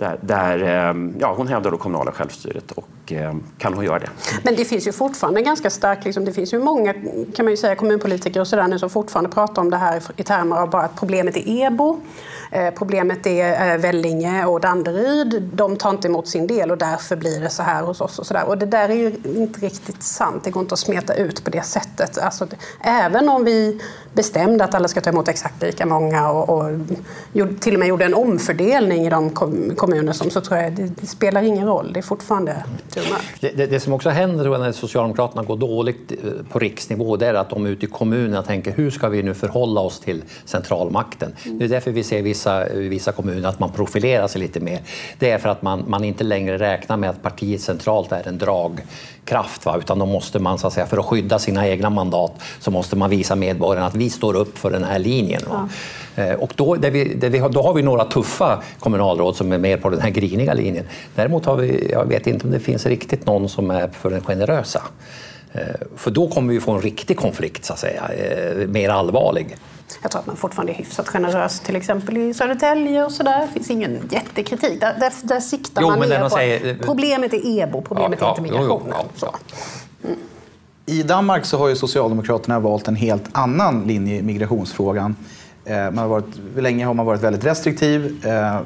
Där, 0.00 0.18
där, 0.20 0.62
eh, 0.62 0.94
ja, 1.18 1.34
hon 1.36 1.48
hävdar 1.48 1.70
det 1.70 1.76
kommunala 1.76 2.12
självstyret 2.12 2.72
och 2.72 3.12
eh, 3.12 3.34
kan 3.58 3.74
hon 3.74 3.84
göra 3.84 3.98
det? 3.98 4.08
Men 4.42 4.56
det 4.56 4.64
finns 4.64 4.86
ju 4.86 4.92
fortfarande 4.92 5.42
ganska 5.42 5.70
starkt, 5.70 6.04
liksom, 6.04 6.24
det 6.24 6.32
finns 6.32 6.54
ju 6.54 6.58
många 6.58 6.92
kan 7.34 7.44
man 7.44 7.50
ju 7.50 7.56
säga, 7.56 7.74
kommunpolitiker 7.74 8.40
och 8.40 8.46
sådär 8.46 8.68
nu 8.68 8.78
som 8.78 8.90
fortfarande 8.90 9.30
pratar 9.30 9.62
om 9.62 9.70
det 9.70 9.76
här 9.76 10.02
i 10.16 10.22
termer 10.22 10.56
av 10.56 10.70
bara 10.70 10.82
att 10.82 10.96
problemet 10.96 11.36
är 11.36 11.48
EBO, 11.48 12.00
eh, 12.50 12.74
problemet 12.74 13.26
är 13.26 13.78
Vellinge 13.78 14.46
och 14.46 14.60
Danderyd, 14.60 15.50
de 15.54 15.76
tar 15.76 15.90
inte 15.90 16.08
emot 16.08 16.28
sin 16.28 16.46
del 16.46 16.70
och 16.70 16.78
därför 16.78 17.16
blir 17.16 17.40
det 17.40 17.50
så 17.50 17.62
här 17.62 17.82
hos 17.82 18.00
oss 18.00 18.18
och 18.18 18.26
sådär. 18.26 18.48
Och 18.48 18.58
det 18.58 18.66
där 18.66 18.88
är 18.88 18.94
ju 18.94 19.12
inte 19.24 19.60
riktigt 19.60 20.02
sant, 20.02 20.44
det 20.44 20.50
går 20.50 20.62
inte 20.62 20.72
att 20.72 20.78
smeta 20.78 21.14
ut 21.14 21.44
på 21.44 21.50
det 21.50 21.62
sättet. 21.62 22.18
Alltså, 22.18 22.46
även 22.80 23.28
om 23.28 23.44
vi 23.44 23.80
bestämde 24.12 24.64
att 24.64 24.74
alla 24.74 24.88
ska 24.88 25.00
ta 25.00 25.10
emot 25.10 25.28
exakt 25.28 25.62
lika 25.62 25.86
många 25.86 26.30
och, 26.30 26.48
och 26.48 26.70
till 27.60 27.74
och 27.74 27.80
med 27.80 27.88
gjorde 27.88 28.04
en 28.04 28.14
omfördelning 28.14 29.06
i 29.06 29.10
de 29.10 29.30
kom, 29.30 29.74
kommuner 29.90 30.12
som 30.12 30.30
så 30.30 30.40
tror 30.40 30.58
jag 30.58 30.72
det, 30.72 30.92
det 31.00 31.06
spelar 31.06 31.42
ingen 31.42 31.66
roll, 31.66 31.92
det 31.92 32.00
är 32.00 32.02
fortfarande. 32.02 32.64
Det, 33.40 33.56
det, 33.56 33.66
det 33.66 33.80
som 33.80 33.92
också 33.92 34.10
händer 34.10 34.44
tror 34.44 34.54
jag, 34.54 34.62
när 34.62 34.72
Socialdemokraterna 34.72 35.42
går 35.42 35.56
dåligt 35.56 36.12
eh, 36.12 36.18
på 36.50 36.58
riksnivå 36.58 37.16
det 37.16 37.26
är 37.26 37.34
att 37.34 37.50
de 37.50 37.66
ute 37.66 37.86
i 37.86 37.88
kommunerna 37.88 38.42
tänker 38.42 38.72
hur 38.72 38.90
ska 38.90 39.08
vi 39.08 39.22
nu 39.22 39.34
förhålla 39.34 39.80
oss 39.80 40.00
till 40.00 40.22
centralmakten? 40.44 41.32
Det 41.44 41.64
är 41.64 41.68
därför 41.68 41.90
vi 41.90 42.04
ser 42.04 42.18
i 42.18 42.22
vissa, 42.22 42.68
i 42.68 42.88
vissa 42.88 43.12
kommuner 43.12 43.48
att 43.48 43.58
man 43.58 43.72
profilerar 43.72 44.28
sig 44.28 44.40
lite 44.40 44.60
mer. 44.60 44.80
Det 45.18 45.30
är 45.30 45.38
för 45.38 45.48
att 45.48 45.62
man, 45.62 45.84
man 45.86 46.04
inte 46.04 46.24
längre 46.24 46.58
räknar 46.58 46.96
med 46.96 47.10
att 47.10 47.22
partiet 47.22 47.60
centralt 47.60 48.12
är 48.12 48.28
en 48.28 48.38
dragkraft. 48.38 49.66
Va? 49.66 49.76
Utan 49.78 49.98
då 49.98 50.06
måste 50.06 50.38
man, 50.38 50.58
så 50.58 50.66
att 50.66 50.72
säga, 50.72 50.86
för 50.86 50.98
att 50.98 51.04
skydda 51.06 51.38
sina 51.38 51.68
egna 51.68 51.90
mandat, 51.90 52.32
så 52.60 52.70
måste 52.70 52.96
man 52.96 53.10
visa 53.10 53.36
medborgarna 53.36 53.86
att 53.86 53.94
vi 53.94 54.10
står 54.10 54.36
upp 54.36 54.58
för 54.58 54.70
den 54.70 54.84
här 54.84 54.98
linjen. 54.98 55.42
Va? 55.48 55.68
Eh, 56.16 56.32
Och 56.34 56.52
då, 56.56 56.74
där 56.74 56.90
vi, 56.90 57.14
där 57.14 57.28
vi 57.30 57.38
har, 57.38 57.48
då 57.48 57.62
har 57.62 57.74
vi 57.74 57.82
några 57.82 58.04
tuffa 58.04 58.62
kommunalråd 58.78 59.36
som 59.36 59.52
är 59.52 59.58
mer 59.58 59.76
på 59.76 59.90
den 59.90 60.00
här 60.00 60.10
griniga 60.10 60.54
linjen. 60.54 60.84
Däremot 61.14 61.44
har 61.46 61.56
vi, 61.56 61.90
jag 61.92 62.04
vet 62.04 62.26
inte 62.26 62.44
om 62.46 62.50
det 62.52 62.60
finns 62.60 62.86
riktigt 62.86 63.26
någon 63.26 63.48
som 63.48 63.70
är 63.70 63.88
för 63.88 64.10
den 64.10 64.20
generösa. 64.20 64.82
Eh, 65.52 65.60
För 65.96 66.10
då 66.10 66.28
kommer 66.28 66.52
vi 66.54 66.60
få 66.60 66.72
en 66.72 66.80
riktig 66.82 67.16
konflikt, 67.16 67.64
så 67.64 67.72
att 67.72 67.78
säga, 67.78 68.02
eh, 68.08 68.68
mer 68.68 68.88
allvarlig. 68.88 69.56
Jag 70.02 70.10
tror 70.10 70.20
att 70.20 70.26
man 70.26 70.36
fortfarande 70.36 70.72
är 70.72 70.74
hyfsat 70.76 71.08
generös, 71.08 71.60
till 71.60 71.76
exempel 71.76 72.16
i 72.16 72.34
Södertälje 72.34 73.04
och 73.04 73.12
sådär. 73.12 73.40
Det 73.40 73.52
finns 73.52 73.70
ingen 73.70 74.08
jättekritik. 74.10 74.80
Där, 74.80 74.94
där, 75.00 75.12
där 75.22 75.40
siktar 75.40 75.82
Jo, 75.82 75.88
man 75.88 75.98
ner 76.08 76.20
på 76.20 76.30
säger- 76.30 76.78
problemet 76.82 77.32
är 77.32 77.46
EBO, 77.62 77.82
problemet 77.82 78.18
Ja, 78.20 78.34
är 78.34 78.38
inte 78.38 78.54
ja, 78.54 78.58
jo, 78.60 78.64
jo, 78.68 78.78
migrationen. 78.82 78.94
ja. 78.98 79.04
Så. 79.16 79.34
I 80.86 81.02
Danmark 81.02 81.44
så 81.44 81.58
har 81.58 81.68
ju 81.68 81.76
Socialdemokraterna 81.76 82.60
valt 82.60 82.88
en 82.88 82.96
helt 82.96 83.24
annan 83.32 83.82
linje 83.86 84.16
i 84.16 84.22
migrationsfrågan. 84.22 85.16
Eh, 85.70 85.90
Man 85.90 85.98
har 85.98 86.08
varit, 86.08 86.24
länge 86.56 86.84
har 86.86 86.94
man 86.94 87.06
varit 87.06 87.20
väldigt 87.22 87.44
restriktiv. 87.44 88.26
Eh, 88.26 88.58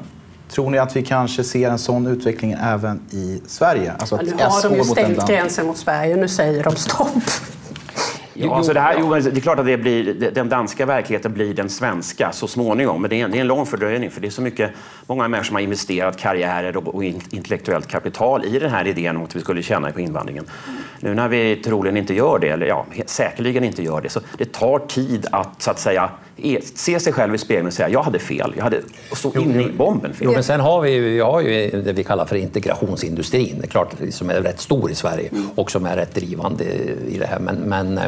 Tror 0.49 0.69
ni 0.69 0.77
att 0.77 0.95
vi 0.95 1.03
kanske 1.03 1.43
ser 1.43 1.69
en 1.69 1.77
sån 1.77 2.07
utveckling 2.07 2.55
även 2.63 2.99
i 3.11 3.41
Sverige? 3.47 3.93
Alltså 3.99 4.15
Ja, 4.15 4.21
nu 4.37 4.43
har 4.43 4.69
de 4.69 4.75
ju 4.75 4.83
stängt 4.83 5.27
gränsen 5.27 5.65
mot 5.67 5.77
Sverige, 5.77 6.15
nu 6.15 6.27
säger 6.27 6.63
de 6.63 6.75
stopp. 6.75 7.07
Ja, 8.37 8.55
alltså 8.55 8.73
det, 8.73 8.79
här, 8.79 8.95
jo, 8.99 9.13
det 9.13 9.37
är 9.37 9.41
klart 9.41 9.59
att 9.59 9.65
det 9.65 9.77
blir, 9.77 10.31
den 10.33 10.49
danska 10.49 10.85
verkligheten 10.85 11.33
blir 11.33 11.53
den 11.53 11.69
svenska 11.69 12.31
så 12.31 12.47
småningom. 12.47 13.01
Men 13.01 13.09
det 13.09 13.21
är, 13.21 13.25
en, 13.25 13.31
det 13.31 13.37
är 13.37 13.41
en 13.41 13.47
lång 13.47 13.65
fördröjning. 13.65 14.11
För 14.11 14.21
det 14.21 14.27
är 14.27 14.31
så 14.31 14.41
mycket, 14.41 14.71
många 15.07 15.27
människor 15.27 15.43
som 15.45 15.55
har 15.55 15.61
investerat 15.61 16.17
karriärer 16.17 16.77
och, 16.77 16.95
och 16.95 17.03
intellektuellt 17.03 17.87
kapital 17.87 18.45
i 18.45 18.59
den 18.59 18.69
här 18.69 18.87
idén 18.87 19.17
om 19.17 19.23
att 19.23 19.35
vi 19.35 19.39
skulle 19.39 19.63
tjäna 19.63 19.91
på 19.91 19.99
invandringen. 19.99 20.45
Nu 20.99 21.13
när 21.13 21.27
vi 21.27 21.55
troligen 21.55 21.97
inte 21.97 22.13
gör 22.13 22.39
det, 22.39 22.49
eller 22.49 22.65
ja, 22.65 22.85
säkerligen 23.05 23.63
inte 23.63 23.83
gör 23.83 24.01
det, 24.01 24.09
så 24.09 24.19
det 24.37 24.51
tar 24.51 24.79
tid 24.79 25.27
att 25.31 25.61
så 25.61 25.71
att 25.71 25.79
säga 25.79 26.09
e- 26.37 26.59
se 26.75 26.99
sig 26.99 27.13
själv 27.13 27.35
i 27.35 27.37
spegeln 27.37 27.67
och 27.67 27.73
säga 27.73 27.89
jag 27.89 28.03
hade 28.03 28.19
fel. 28.19 28.53
Jag 28.57 28.63
hade 28.63 28.81
så 29.13 29.31
in 29.39 29.61
i 29.61 29.69
bomben 29.71 30.13
fel. 30.13 30.25
Jo, 30.25 30.31
men 30.31 30.43
sen 30.43 30.59
har 30.59 30.81
vi, 30.81 30.99
vi 30.99 31.19
har 31.19 31.41
ju 31.41 31.81
det 31.81 31.93
vi 31.93 32.03
kallar 32.03 32.25
för 32.25 32.35
integrationsindustrin, 32.35 33.55
det 33.59 33.65
är 33.65 33.69
klart, 33.69 33.93
som 34.09 34.29
är 34.29 34.41
rätt 34.41 34.59
stor 34.59 34.91
i 34.91 34.95
Sverige 34.95 35.29
och 35.55 35.71
som 35.71 35.85
är 35.85 35.95
rätt 35.95 36.15
drivande 36.15 36.63
i 37.07 37.17
det 37.19 37.25
här. 37.25 37.39
Men, 37.39 37.55
men, 37.55 37.97
eh, 37.97 38.03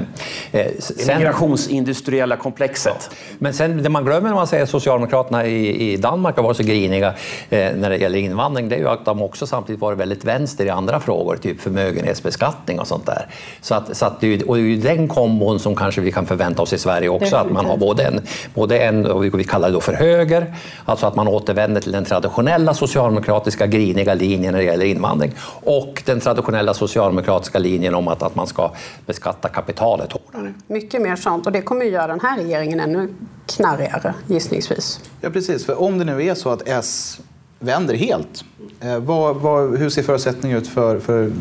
sen, 0.80 1.18
migrationsindustriella 1.18 2.36
komplexet. 2.36 3.10
Men 3.40 3.54
sen, 3.54 3.84
det 3.84 3.90
man 3.90 4.06
glömmer 4.06 4.30
när 4.30 4.36
man 4.36 4.48
säger 4.48 4.64
att 4.64 4.70
Socialdemokraterna 4.70 5.46
i, 5.46 5.92
i 5.94 5.98
Danmark 5.98 6.36
har 6.36 6.44
varit 6.44 6.58
så 6.58 6.64
griniga 6.64 7.14
eh, 7.50 7.76
när 7.76 7.90
det 7.90 7.98
gäller 7.98 8.20
invandring, 8.20 8.70
det 8.70 8.76
är 8.76 8.80
ju 8.80 8.90
att 8.90 9.06
de 9.06 9.22
också 9.22 9.48
samtidigt 9.48 9.82
varit 9.82 10.00
väldigt 10.00 10.26
vänster 10.26 10.66
i 10.66 10.70
andra 10.70 11.00
frågor, 11.00 11.38
typ 11.38 11.62
förmögenhetsbeskattning 11.62 12.80
och 12.80 12.88
sånt 12.88 13.06
där. 13.06 13.28
Så 13.62 13.76
att, 13.76 13.98
så 13.98 14.06
att 14.06 14.22
det, 14.22 14.44
och 14.44 14.56
det 14.56 14.62
är 14.62 14.66
ju 14.66 14.78
den 14.78 15.08
kombon 15.08 15.60
som 15.60 15.76
kanske 15.76 16.02
vi 16.02 16.12
kan 16.12 16.26
förvänta 16.26 16.62
oss 16.62 16.74
i 16.74 16.78
Sverige 16.78 17.10
också, 17.10 17.36
att 17.36 17.52
man 17.52 17.66
har 17.66 17.78
både 17.78 18.04
en, 18.04 18.22
både 18.54 18.80
en 18.80 19.32
vi 19.38 19.44
kallar 19.44 19.68
det 19.68 19.74
då 19.74 19.82
för 19.82 19.94
höger, 19.94 20.56
alltså 20.86 21.06
att 21.08 21.16
man 21.16 21.28
återvänder 21.28 21.82
till 21.82 21.92
den 21.92 22.06
traditionella 22.06 22.74
socialdemokratiska 22.74 23.68
griniga 23.68 24.14
linjen 24.14 24.54
när 24.54 24.60
det 24.60 24.66
gäller 24.66 24.86
invandring, 24.86 25.32
och 25.64 26.04
den 26.06 26.20
traditionella 26.20 26.74
socialdemokratiska 26.74 27.60
linjen 27.60 27.96
om 27.96 28.08
att, 28.08 28.24
att 28.24 28.36
man 28.36 28.48
ska 28.48 28.72
beskatta 29.06 29.50
kapitalet 29.50 30.07
hårdare. 30.14 30.54
Mycket 30.68 31.02
mer 31.02 31.16
sånt, 31.16 31.46
och 31.46 31.52
det 31.52 31.62
kommer 31.62 31.86
att 31.86 31.92
göra 31.92 32.08
den 32.08 32.20
här 32.20 32.38
regeringen 32.38 32.80
ännu 32.80 33.14
knarrigare, 33.46 34.14
gissningsvis. 34.28 35.00
Ja, 35.22 35.30
precis. 35.30 35.66
För 35.66 35.82
om 35.82 35.98
det 35.98 36.06
nu 36.06 36.24
är 36.24 36.36
så 36.36 36.50
att 36.50 36.62
S 36.66 37.20
vänder 37.60 37.96
helt, 37.96 38.44
eh, 38.80 39.00
vad, 39.00 39.36
vad, 39.36 39.78
hur 39.78 39.90
ser 39.90 40.04
förutsättningen 40.04 40.58
ut 40.58 40.68
för, 40.68 41.00
för 41.00 41.32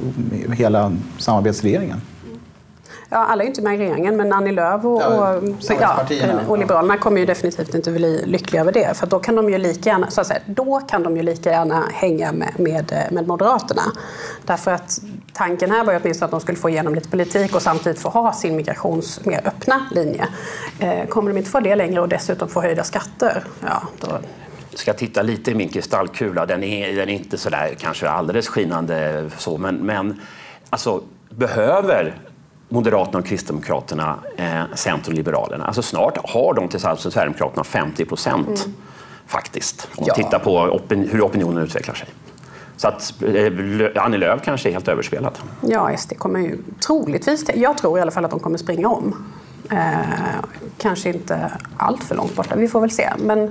hela 0.52 0.92
samarbetsregeringen? 1.18 2.00
Ja, 3.08 3.18
alla 3.18 3.42
är 3.42 3.46
inte 3.46 3.62
med 3.62 3.74
i 3.74 3.78
regeringen, 3.78 4.16
men 4.16 4.32
Annie 4.32 4.52
Lööf 4.52 4.84
och, 4.84 5.02
ja, 5.02 5.36
och, 5.36 5.44
ja, 5.80 6.06
och 6.48 6.58
Liberalerna 6.58 6.96
kommer 6.98 7.20
ju 7.20 7.26
definitivt 7.26 7.74
inte 7.74 7.90
bli 7.90 8.22
lyckliga 8.26 8.60
över 8.60 8.72
det. 8.72 8.96
För 8.96 9.06
då 9.06 9.18
kan 9.18 9.36
de 9.36 9.50
ju 9.50 9.58
lika 9.58 9.90
gärna, 9.90 10.10
så 10.10 10.20
att 10.20 10.26
säga, 10.26 10.40
då 10.46 10.80
kan 10.80 11.02
de 11.02 11.16
ju 11.16 11.22
lika 11.22 11.50
gärna 11.50 11.84
hänga 11.92 12.32
med, 12.32 12.52
med, 12.60 13.08
med 13.10 13.26
Moderaterna. 13.26 13.82
Därför 14.44 14.70
att 14.70 15.00
tanken 15.36 15.70
här 15.70 15.84
var 15.84 15.92
ju 15.92 15.98
åtminstone 16.02 16.24
att 16.24 16.30
de 16.30 16.40
skulle 16.40 16.58
få 16.58 16.70
igenom 16.70 16.94
lite 16.94 17.08
politik 17.08 17.54
och 17.54 17.62
samtidigt 17.62 17.98
få 17.98 18.08
ha 18.08 18.32
sin 18.32 18.56
migrations 18.56 19.24
mer 19.24 19.40
öppna 19.44 19.86
linje. 19.90 20.28
Eh, 20.78 21.06
kommer 21.06 21.30
de 21.30 21.38
inte 21.38 21.50
få 21.50 21.60
det 21.60 21.76
längre 21.76 22.00
och 22.00 22.08
dessutom 22.08 22.48
få 22.48 22.60
höjda 22.62 22.84
skatter, 22.84 23.44
ja, 23.60 23.82
då 24.00 24.08
ska 24.74 24.92
titta 24.92 25.22
lite 25.22 25.50
i 25.50 25.54
min 25.54 25.68
kristallkula. 25.68 26.46
Den 26.46 26.62
är, 26.62 26.96
den 26.96 27.08
är 27.08 27.12
inte 27.12 27.38
så 27.38 27.50
där 27.50 27.74
kanske 27.78 28.08
alldeles 28.08 28.48
skinande 28.48 29.30
så, 29.38 29.58
men, 29.58 29.76
men 29.76 30.20
alltså, 30.70 31.02
behöver 31.30 32.18
Moderaterna 32.68 33.18
och 33.18 33.26
Kristdemokraterna, 33.26 34.18
eh, 34.36 34.62
Centern 34.74 35.12
och 35.12 35.16
Liberalerna. 35.16 35.66
Alltså 35.66 35.82
snart 35.82 36.18
har 36.30 36.54
de 36.54 36.68
tillsammans 36.68 37.04
med 37.04 37.12
Sverigedemokraterna 37.12 37.64
50 37.64 38.04
procent 38.04 38.48
mm. 38.48 38.76
faktiskt. 39.26 39.88
Om 39.96 40.06
man 40.06 40.06
ja. 40.08 40.14
tittar 40.14 40.38
på 40.38 40.56
opin 40.56 41.08
hur 41.12 41.20
opinionen 41.20 41.64
utvecklar 41.64 41.94
sig. 41.94 42.08
Så 42.76 42.88
att 42.88 43.22
eh, 43.22 44.04
Annie 44.04 44.18
Lööf 44.18 44.42
kanske 44.44 44.68
är 44.68 44.72
helt 44.72 44.88
överspelad. 44.88 45.38
Ja, 45.60 45.96
SD 45.96 46.12
kommer 46.18 46.40
ju 46.40 46.58
troligtvis, 46.86 47.44
jag 47.54 47.78
tror 47.78 47.98
i 47.98 48.02
alla 48.02 48.10
fall 48.10 48.24
att 48.24 48.30
de 48.30 48.40
kommer 48.40 48.58
springa 48.58 48.88
om. 48.88 49.26
Eh, 49.70 50.44
kanske 50.78 51.08
inte 51.08 51.52
allt 51.76 52.04
för 52.04 52.14
långt 52.14 52.36
borta, 52.36 52.56
vi 52.56 52.68
får 52.68 52.80
väl 52.80 52.90
se. 52.90 53.10
Men 53.18 53.42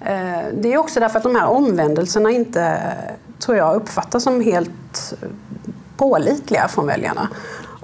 eh, 0.00 0.44
det 0.52 0.72
är 0.72 0.78
också 0.78 1.00
därför 1.00 1.16
att 1.16 1.22
de 1.22 1.36
här 1.36 1.46
omvändelserna 1.46 2.30
inte, 2.30 2.92
tror 3.38 3.56
jag, 3.56 3.76
uppfattas 3.76 4.22
som 4.22 4.40
helt 4.40 5.14
pålitliga 5.96 6.68
från 6.68 6.86
väljarna. 6.86 7.28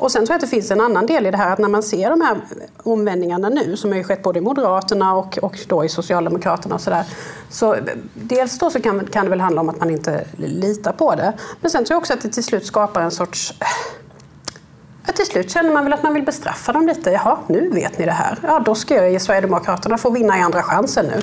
Och 0.03 0.13
sen 0.13 0.27
tror 0.27 0.33
jag 0.33 0.37
att 0.37 0.41
det 0.41 0.47
finns 0.47 0.71
en 0.71 0.81
annan 0.81 1.07
del 1.07 1.27
i 1.27 1.31
det 1.31 1.37
här 1.37 1.53
att 1.53 1.59
när 1.59 1.69
man 1.69 1.83
ser 1.83 2.11
de 2.11 2.21
här 2.21 2.41
omvändningarna 2.83 3.49
nu 3.49 3.77
som 3.77 3.91
har 3.91 3.99
ju 3.99 4.05
skett 4.05 4.23
både 4.23 4.39
i 4.39 4.43
Moderaterna 4.43 5.15
och, 5.15 5.39
och 5.43 5.59
då 5.69 5.85
i 5.85 5.89
Socialdemokraterna 5.89 6.75
och 6.75 6.81
sådär. 6.81 7.05
Så 7.51 7.77
dels 8.15 8.59
då 8.59 8.71
så 8.71 8.83
kan, 8.83 9.07
kan 9.07 9.25
det 9.25 9.31
väl 9.31 9.41
handla 9.41 9.61
om 9.61 9.69
att 9.69 9.79
man 9.79 9.91
inte 9.91 10.25
litar 10.37 10.93
på 10.93 11.15
det. 11.15 11.33
Men 11.61 11.71
sen 11.71 11.85
tror 11.85 11.95
jag 11.95 12.01
också 12.01 12.13
att 12.13 12.21
det 12.21 12.29
till 12.29 12.45
slut 12.45 12.67
skapar 12.67 13.03
en 13.03 13.11
sorts 13.11 13.55
äh, 13.61 13.67
Ja, 15.07 15.13
till 15.13 15.27
slut 15.27 15.51
känner 15.51 15.73
man 15.73 15.85
väl 15.85 15.93
att 15.93 16.03
man 16.03 16.15
vill 16.15 16.25
bestraffa 16.25 16.73
dem 16.73 16.87
lite. 16.87 17.11
Jaha, 17.11 17.39
nu 17.47 17.71
vet 17.71 17.99
ni 17.99 18.05
det 18.05 18.13
här. 18.13 18.39
Ja, 18.43 18.63
då 18.65 18.75
ska 18.75 18.95
jag 18.95 19.11
ge 19.11 19.21
Sverigedemokraterna 19.21 19.99
få 19.99 20.11
vinna 20.11 20.39
i 20.39 20.41
andra 20.41 20.63
chansen 20.63 21.07
nu. 21.07 21.21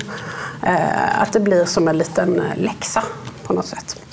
Eh, 0.68 1.22
att 1.22 1.32
det 1.32 1.40
blir 1.40 1.64
som 1.64 1.88
en 1.88 1.98
liten 1.98 2.42
läxa 2.56 3.02
på 3.46 3.52
något 3.52 3.66
sätt. 3.66 4.09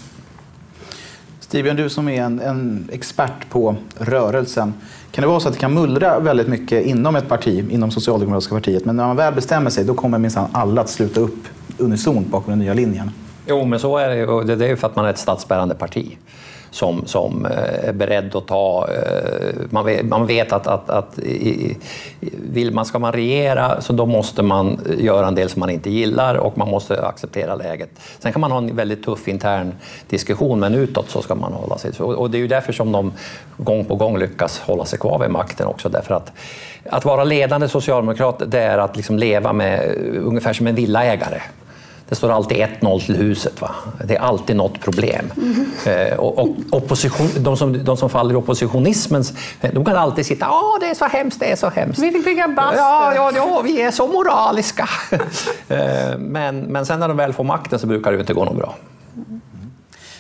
Stigbjörn, 1.48 1.76
du 1.76 1.90
som 1.90 2.10
är 2.10 2.24
en, 2.24 2.40
en, 2.40 2.90
expert 2.92 3.50
på 3.50 3.76
rörelsen. 3.98 4.74
Kan 5.12 5.22
det 5.22 5.28
vara 5.28 5.40
så 5.40 5.48
att 5.48 5.54
det 5.54 5.60
kan 5.60 5.74
mullra 5.74 6.20
väldigt 6.20 6.48
mycket 6.48 6.86
inom 6.86 7.16
ett 7.16 7.28
parti, 7.28 7.66
inom 7.72 7.92
Socialdemokratiska 7.92 8.56
partiet, 8.56 8.86
men 8.86 8.96
när 8.96 9.08
man 9.08 9.16
väl 9.16 9.34
bestämmer 9.34 9.70
sig 9.70 9.86
då 9.86 9.94
kommer 9.94 10.18
minsann 10.18 10.50
alla 10.52 10.82
att 10.82 10.90
sluta 10.90 11.20
upp 11.20 11.48
unisont 11.78 12.28
bakom 12.28 12.52
den 12.52 12.60
nya 12.60 12.74
linjen? 12.74 13.12
Jo, 13.46 13.66
men 13.66 13.80
så 13.80 13.98
är 13.98 14.10
det. 14.10 14.56
Det 14.56 14.66
är 14.66 14.70
ju 14.70 14.76
för 14.76 14.88
att 14.88 14.96
man 14.96 15.06
är 15.06 15.10
ett 15.10 15.18
statsbärande 15.18 15.76
parti 15.76 16.18
som, 16.78 17.06
som 17.06 17.46
eh, 17.46 17.90
är 17.90 17.94
beredd 17.94 18.36
att 18.36 18.48
ta... 18.48 18.88
Eh, 18.88 19.54
man 19.70 19.86
vet, 19.86 20.06
man 20.06 20.28
vet 20.28 20.54
att, 20.54 20.68
att, 20.68 20.90
att 20.90 21.20
vill 22.52 22.74
man, 22.74 22.86
ska 22.86 23.00
man 23.00 23.14
regera 23.14 23.82
så 23.82 23.94
då 23.94 24.06
måste 24.06 24.44
man 24.44 24.80
göra 24.98 25.28
en 25.28 25.36
del 25.36 25.50
som 25.50 25.60
man 25.60 25.70
inte 25.70 25.90
gillar 25.90 26.36
och 26.36 26.58
man 26.58 26.70
måste 26.70 27.06
acceptera 27.06 27.56
läget. 27.56 27.90
Sen 28.20 28.32
kan 28.32 28.42
man 28.42 28.52
ha 28.52 28.58
en 28.58 28.76
väldigt 28.76 29.06
tuff 29.06 29.28
intern 29.28 29.74
diskussion 30.10 30.60
men 30.60 30.76
utåt 30.76 31.10
så 31.10 31.22
ska 31.22 31.36
man 31.36 31.54
hålla 31.54 31.78
sig. 31.78 31.92
Och 32.00 32.32
det 32.32 32.38
är 32.38 32.40
ju 32.40 32.48
därför 32.48 32.74
som 32.74 32.92
de 32.92 33.14
gång 33.58 33.86
på 33.86 33.96
gång 33.96 34.18
lyckas 34.18 34.60
hålla 34.60 34.86
sig 34.86 35.00
kvar 35.00 35.20
vid 35.20 35.30
makten 35.30 35.68
också. 35.68 35.90
Därför 35.90 36.16
att, 36.16 36.32
att 36.90 37.06
vara 37.06 37.24
ledande 37.24 37.68
socialdemokrat 37.68 38.42
det 38.48 38.62
är 38.62 38.78
att 38.78 38.98
liksom 38.98 39.20
leva 39.20 39.54
med 39.54 39.96
ungefär 40.24 40.54
som 40.54 40.68
en 40.68 40.76
villaägare. 40.76 41.42
Det 42.10 42.16
står 42.16 42.32
alltid 42.32 42.58
1-0 42.58 43.06
till 43.06 43.16
huset. 43.16 43.62
Va? 43.62 43.76
Det 44.04 44.16
är 44.16 44.20
alltid 44.20 44.56
något 44.56 44.80
problem. 44.80 45.34
Mm. 45.38 46.20
och, 46.20 46.40
och 46.40 46.56
opposition, 46.72 47.30
de, 47.38 47.58
som, 47.58 47.84
de 47.84 47.98
som 47.98 48.10
faller 48.10 48.34
i 48.34 48.38
oppositionismens... 48.38 49.34
De 49.74 49.86
kan 49.86 49.96
alltid 49.96 50.26
sitta 50.26 50.46
ja 50.46 50.78
det 50.80 50.90
är 50.90 50.94
så 50.94 51.06
hemskt, 51.06 51.40
det 51.40 51.52
är 51.52 51.56
så 51.56 51.70
hemskt. 51.70 52.00
Vi 52.00 52.10
vill 52.10 52.24
bygga 52.24 52.48
bastu. 52.48 52.78
Ja, 52.78 53.16
ja, 53.16 53.32
ja, 53.36 53.62
vi 53.64 53.82
är 53.82 53.92
så 53.92 54.08
moraliska. 54.08 54.90
Eh, 55.70 56.18
men, 56.18 56.60
men 56.60 56.86
sen 56.86 57.00
när 57.00 57.08
de 57.08 57.18
väl 57.18 57.34
får 57.34 57.44
makten 57.44 57.80
så 57.80 57.88
brukar 57.88 58.12
det 58.12 58.20
inte 58.20 58.34
gå 58.34 58.46
något 58.46 58.58
bra. 58.58 58.76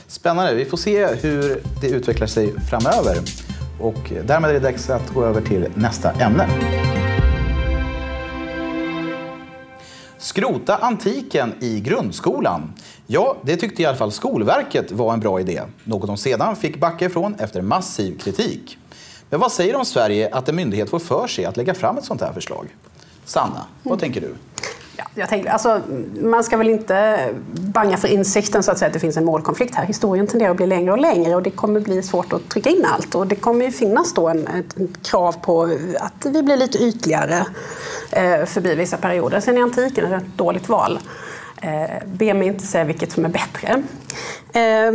Spännande. 0.07 0.53
Vi 0.53 0.65
får 0.65 0.77
se 0.77 1.05
hur 1.05 1.61
det 1.81 1.87
utvecklar 1.87 2.27
sig 2.27 2.53
framöver. 2.69 3.17
Och 3.79 4.11
därmed 4.25 4.49
är 4.49 4.53
det 4.53 4.59
dags 4.59 4.89
att 4.89 5.09
gå 5.13 5.25
över 5.25 5.41
till 5.41 5.67
nästa 5.75 6.11
ämne. 6.11 6.47
Skrota 10.19 10.75
antiken 10.75 11.53
i 11.59 11.79
grundskolan. 11.79 12.73
Ja, 13.07 13.37
det 13.41 13.55
tyckte 13.55 13.81
i 13.81 13.85
alla 13.85 13.97
fall 13.97 14.11
Skolverket 14.11 14.91
var 14.91 15.13
en 15.13 15.19
bra 15.19 15.39
idé. 15.39 15.61
Något 15.83 16.07
de 16.07 16.17
sedan 16.17 16.55
fick 16.55 16.79
backa 16.79 17.05
ifrån 17.05 17.35
efter 17.39 17.61
massiv 17.61 18.17
kritik. 18.19 18.77
Men 19.29 19.39
vad 19.39 19.51
säger 19.51 19.75
om 19.75 19.85
Sverige 19.85 20.29
att 20.35 20.49
en 20.49 20.55
myndighet 20.55 20.89
får 20.89 20.99
för 20.99 21.27
sig 21.27 21.45
att 21.45 21.57
lägga 21.57 21.73
fram 21.73 21.97
ett 21.97 22.05
sånt 22.05 22.21
här 22.21 22.33
förslag? 22.33 22.67
Sanna, 23.25 23.65
vad 23.83 23.91
mm. 23.91 23.99
tänker 23.99 24.21
du? 24.21 24.35
Ja, 24.97 25.03
jag 25.15 25.29
tänker, 25.29 25.49
alltså, 25.49 25.81
man 26.21 26.43
ska 26.43 26.57
väl 26.57 26.69
inte 26.69 27.29
banga 27.51 27.97
för 27.97 28.07
insikten 28.07 28.63
så 28.63 28.71
att 28.71 28.77
säga 28.77 28.87
att 28.87 28.93
det 28.93 28.99
finns 28.99 29.17
en 29.17 29.25
målkonflikt 29.25 29.75
här. 29.75 29.85
Historien 29.85 30.27
tenderar 30.27 30.51
att 30.51 30.57
bli 30.57 30.67
längre 30.67 30.91
och 30.91 30.97
längre 30.97 31.35
och 31.35 31.43
det 31.43 31.49
kommer 31.49 31.79
bli 31.79 32.03
svårt 32.03 32.33
att 32.33 32.49
trycka 32.49 32.69
in 32.69 32.85
allt. 32.85 33.15
Och 33.15 33.27
det 33.27 33.35
kommer 33.35 33.65
ju 33.65 33.71
finnas 33.71 34.13
då 34.13 34.27
en, 34.27 34.47
ett, 34.47 34.79
ett 34.79 35.07
krav 35.07 35.31
på 35.31 35.63
att 35.99 36.25
vi 36.25 36.43
blir 36.43 36.57
lite 36.57 36.77
ytligare 36.77 37.45
eh, 38.11 38.45
förbi 38.45 38.75
vissa 38.75 38.97
perioder. 38.97 39.39
Sen 39.39 39.57
i 39.57 39.61
antiken 39.61 40.05
är 40.05 40.09
det 40.09 40.15
ett 40.15 40.37
dåligt 40.37 40.69
val. 40.69 40.99
Eh, 41.61 42.05
be 42.05 42.33
mig 42.33 42.47
inte 42.47 42.65
säga 42.65 42.83
vilket 42.83 43.11
som 43.11 43.25
är 43.25 43.29
bättre. 43.29 43.83
Eh, 44.53 44.91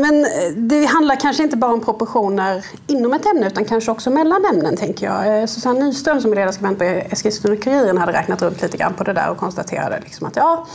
men 0.00 0.26
det 0.68 0.84
handlar 0.84 1.16
kanske 1.16 1.42
inte 1.42 1.56
bara 1.56 1.72
om 1.72 1.80
proportioner 1.80 2.64
inom 2.86 3.12
ett 3.12 3.26
ämne 3.26 3.46
utan 3.46 3.64
kanske 3.64 3.90
också 3.90 4.10
mellan 4.10 4.44
ämnen 4.44 4.76
tänker 4.76 5.06
jag. 5.06 5.40
Eh, 5.40 5.46
Susanne 5.46 5.84
Nyström 5.84 6.20
som 6.20 6.32
är 6.32 6.36
ledarskribent 6.36 6.78
på 6.78 6.84
Eskilstuna-Kuriren 6.84 7.98
hade 7.98 8.12
räknat 8.12 8.42
runt 8.42 8.62
lite 8.62 8.76
grann 8.76 8.94
på 8.94 9.04
det 9.04 9.12
där 9.12 9.30
och 9.30 9.36
konstaterade 9.36 10.00
liksom 10.00 10.26
att 10.26 10.36
ja, 10.36 10.66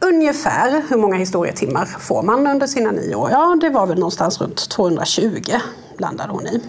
ungefär 0.00 0.82
hur 0.88 0.96
många 0.96 1.16
historietimmar 1.16 1.84
får 1.84 2.22
man 2.22 2.46
under 2.46 2.66
sina 2.66 2.90
nio 2.90 3.14
år? 3.14 3.30
Ja, 3.30 3.58
det 3.60 3.70
var 3.70 3.86
väl 3.86 3.98
någonstans 3.98 4.40
runt 4.40 4.68
220 4.68 5.40
landade 5.98 6.32
hon 6.32 6.46
i. 6.46 6.60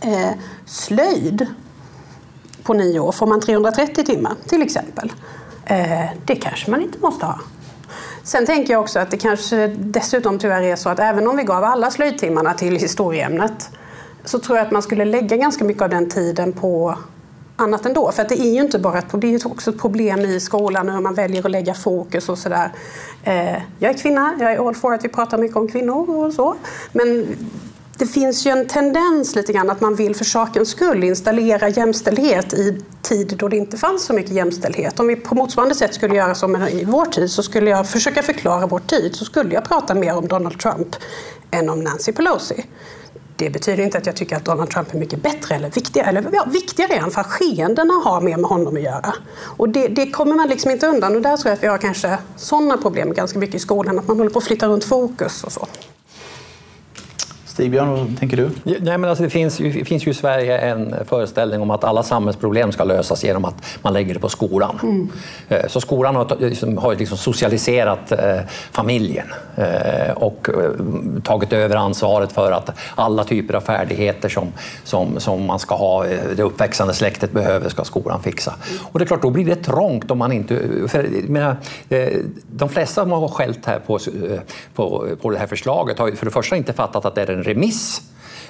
Eh, 0.00 0.30
slöjd 0.66 1.46
på 2.62 2.74
nio 2.74 3.00
år 3.00 3.12
får 3.12 3.26
man 3.26 3.40
330 3.40 4.04
timmar 4.04 4.34
till 4.46 4.62
exempel. 4.62 5.12
Eh, 5.68 6.06
det 6.24 6.36
kanske 6.36 6.70
man 6.70 6.82
inte 6.82 6.98
måste 6.98 7.26
ha. 7.26 7.38
Sen 8.22 8.46
tänker 8.46 8.72
jag 8.72 8.80
också 8.80 8.98
att 8.98 9.10
det 9.10 9.16
kanske 9.16 9.66
dessutom 9.66 10.38
tyvärr 10.38 10.62
är 10.62 10.76
så 10.76 10.88
att 10.88 10.98
även 10.98 11.28
om 11.28 11.36
vi 11.36 11.42
gav 11.42 11.64
alla 11.64 11.90
slöjdtimmarna 11.90 12.54
till 12.54 12.76
historieämnet 12.76 13.70
så 14.24 14.38
tror 14.38 14.58
jag 14.58 14.66
att 14.66 14.72
man 14.72 14.82
skulle 14.82 15.04
lägga 15.04 15.36
ganska 15.36 15.64
mycket 15.64 15.82
av 15.82 15.88
den 15.88 16.10
tiden 16.10 16.52
på 16.52 16.98
annat 17.56 17.86
ändå. 17.86 18.12
För 18.12 18.22
att 18.22 18.28
det 18.28 18.40
är 18.40 18.54
ju 18.54 18.60
inte 18.60 18.78
bara 18.78 18.98
ett, 18.98 19.06
det 19.12 19.34
är 19.34 19.46
också 19.46 19.70
ett 19.70 19.80
problem 19.80 20.20
i 20.20 20.40
skolan 20.40 20.88
hur 20.88 21.00
man 21.00 21.14
väljer 21.14 21.44
att 21.44 21.50
lägga 21.50 21.74
fokus 21.74 22.28
och 22.28 22.38
sådär. 22.38 22.72
Eh, 23.24 23.62
jag 23.78 23.94
är 23.94 23.98
kvinna, 23.98 24.34
jag 24.40 24.52
är 24.52 24.68
all 24.68 24.74
for 24.74 24.94
att 24.94 25.04
vi 25.04 25.08
pratar 25.08 25.38
mycket 25.38 25.56
om 25.56 25.68
kvinnor 25.68 26.10
och 26.10 26.32
så. 26.32 26.54
Men 26.92 27.26
det 27.98 28.06
finns 28.06 28.46
ju 28.46 28.50
en 28.50 28.66
tendens 28.66 29.34
lite 29.34 29.52
grann 29.52 29.70
att 29.70 29.80
man 29.80 29.94
vill 29.94 30.16
för 30.16 30.24
sakens 30.24 30.68
skull 30.68 31.04
installera 31.04 31.68
jämställdhet 31.68 32.52
i 32.52 32.80
tid 33.02 33.34
då 33.38 33.48
det 33.48 33.56
inte 33.56 33.76
fanns 33.76 34.04
så 34.04 34.12
mycket 34.12 34.32
jämställdhet. 34.32 35.00
Om 35.00 35.06
vi 35.06 35.16
på 35.16 35.34
motsvarande 35.34 35.74
sätt 35.74 35.94
skulle 35.94 36.14
göra 36.14 36.34
som 36.34 36.56
i 36.56 36.84
vår 36.84 37.04
tid 37.04 37.30
så 37.30 37.42
skulle 37.42 37.70
jag 37.70 37.88
försöka 37.88 38.22
förklara 38.22 38.66
vår 38.66 38.78
tid 38.78 39.14
så 39.14 39.24
skulle 39.24 39.54
jag 39.54 39.64
prata 39.64 39.94
mer 39.94 40.16
om 40.16 40.28
Donald 40.28 40.58
Trump 40.58 40.96
än 41.50 41.68
om 41.68 41.84
Nancy 41.84 42.12
Pelosi. 42.12 42.64
Det 43.36 43.50
betyder 43.50 43.84
inte 43.84 43.98
att 43.98 44.06
jag 44.06 44.16
tycker 44.16 44.36
att 44.36 44.44
Donald 44.44 44.70
Trump 44.70 44.94
är 44.94 44.98
mycket 44.98 45.22
bättre 45.22 45.54
eller 45.54 45.70
viktigare. 45.70 46.08
Eller, 46.08 46.24
ja, 46.32 46.46
viktigare 46.52 46.92
är 46.94 47.00
han 47.00 47.10
för 47.10 47.22
skeendena 47.22 47.94
har 47.94 48.20
mer 48.20 48.36
med 48.36 48.50
honom 48.50 48.76
att 48.76 48.82
göra. 48.82 49.14
Och 49.40 49.68
det, 49.68 49.88
det, 49.88 50.10
kommer 50.10 50.34
man 50.34 50.48
liksom 50.48 50.70
inte 50.70 50.86
undan. 50.86 51.16
Och 51.16 51.22
där 51.22 51.36
tror 51.36 51.50
jag 51.50 51.56
att 51.56 51.62
vi 51.62 51.66
har 51.66 51.78
kanske 51.78 52.18
sådana 52.36 52.76
problem 52.76 53.12
ganska 53.12 53.38
mycket 53.38 53.54
i 53.54 53.58
skolan. 53.58 53.98
Att 53.98 54.08
man 54.08 54.18
håller 54.18 54.30
på 54.30 54.38
att 54.38 54.44
flytta 54.44 54.66
runt 54.66 54.84
fokus 54.84 55.44
och 55.44 55.52
så. 55.52 55.66
Stigbjörn, 57.58 57.88
vad 57.88 58.18
tänker 58.18 58.36
du? 58.36 58.50
Nej, 58.62 58.98
men 58.98 59.04
alltså 59.04 59.24
det, 59.24 59.30
finns, 59.30 59.56
det 59.56 59.84
finns 59.84 60.06
ju 60.06 60.10
i 60.10 60.14
Sverige 60.14 60.58
en 60.58 60.94
föreställning 61.04 61.60
om 61.60 61.70
att 61.70 61.84
alla 61.84 62.02
samhällsproblem 62.02 62.72
ska 62.72 62.84
lösas 62.84 63.24
genom 63.24 63.44
att 63.44 63.54
man 63.82 63.92
lägger 63.92 64.14
det 64.14 64.20
på 64.20 64.28
skolan. 64.28 64.78
Mm. 64.82 65.08
Eh, 65.48 65.66
så 65.68 65.80
skolan 65.80 66.16
har, 66.16 66.36
liksom, 66.40 66.78
har 66.78 66.94
liksom 66.94 67.18
socialiserat 67.18 68.12
eh, 68.12 68.40
familjen 68.72 69.26
eh, 69.56 70.12
och 70.16 70.48
eh, 70.48 70.70
tagit 71.22 71.52
över 71.52 71.76
ansvaret 71.76 72.32
för 72.32 72.52
att 72.52 72.70
alla 72.94 73.24
typer 73.24 73.54
av 73.54 73.60
färdigheter 73.60 74.28
som, 74.28 74.52
som, 74.84 75.20
som 75.20 75.46
man 75.46 75.58
ska 75.58 75.74
ha, 75.74 76.06
eh, 76.06 76.18
det 76.36 76.42
uppväxande 76.42 76.94
släktet 76.94 77.32
behöver, 77.32 77.68
ska 77.68 77.84
skolan 77.84 78.22
fixa. 78.22 78.54
Mm. 78.70 78.82
Och 78.92 78.98
det 78.98 79.04
är 79.04 79.06
klart, 79.06 79.22
då 79.22 79.30
blir 79.30 79.44
det 79.44 79.56
trångt 79.56 80.10
om 80.10 80.18
man 80.18 80.32
inte... 80.32 80.58
För, 80.88 81.08
menar, 81.28 81.56
eh, 81.88 82.08
de 82.50 82.68
flesta 82.68 83.02
som 83.02 83.12
har 83.12 83.28
skällt 83.28 83.66
här 83.66 83.78
på, 83.78 83.98
på, 84.74 85.06
på 85.22 85.30
det 85.30 85.38
här 85.38 85.46
förslaget 85.46 85.98
har 85.98 86.10
för 86.10 86.24
det 86.24 86.32
första 86.32 86.56
inte 86.56 86.72
fattat 86.72 87.04
att 87.04 87.14
det 87.14 87.22
är 87.22 87.30
en 87.30 87.44
remiss. 87.48 88.02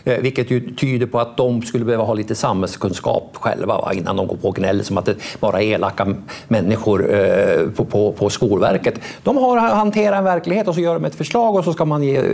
Eh, 0.04 0.20
vilket 0.20 0.50
ju 0.50 0.74
tyder 0.74 1.06
på 1.06 1.20
att 1.20 1.36
de 1.36 1.62
skulle 1.62 1.84
behöva 1.84 2.04
ha 2.04 2.14
lite 2.14 2.34
samhällskunskap 2.34 3.30
själva 3.32 3.78
va, 3.80 3.92
innan 3.92 4.16
de 4.16 4.26
går 4.26 4.36
på 4.36 4.50
gnäll 4.50 4.84
som 4.84 4.98
att 4.98 5.04
det 5.04 5.14
bara 5.40 5.62
är 5.62 5.66
elaka 5.66 6.14
människor 6.48 7.14
eh, 7.14 7.68
på, 7.76 7.84
på, 7.84 8.12
på, 8.12 8.30
Skolverket. 8.30 9.00
De 9.22 9.36
har 9.36 9.56
att 9.56 9.72
hantera 9.72 10.16
en 10.16 10.24
verklighet 10.24 10.68
och 10.68 10.74
så 10.74 10.80
gör 10.80 10.94
de 10.94 11.04
ett 11.04 11.14
förslag 11.14 11.56
och 11.56 11.64
så 11.64 11.72
ska 11.72 11.84
man 11.84 12.02
ge, 12.02 12.16
eh, 12.16 12.24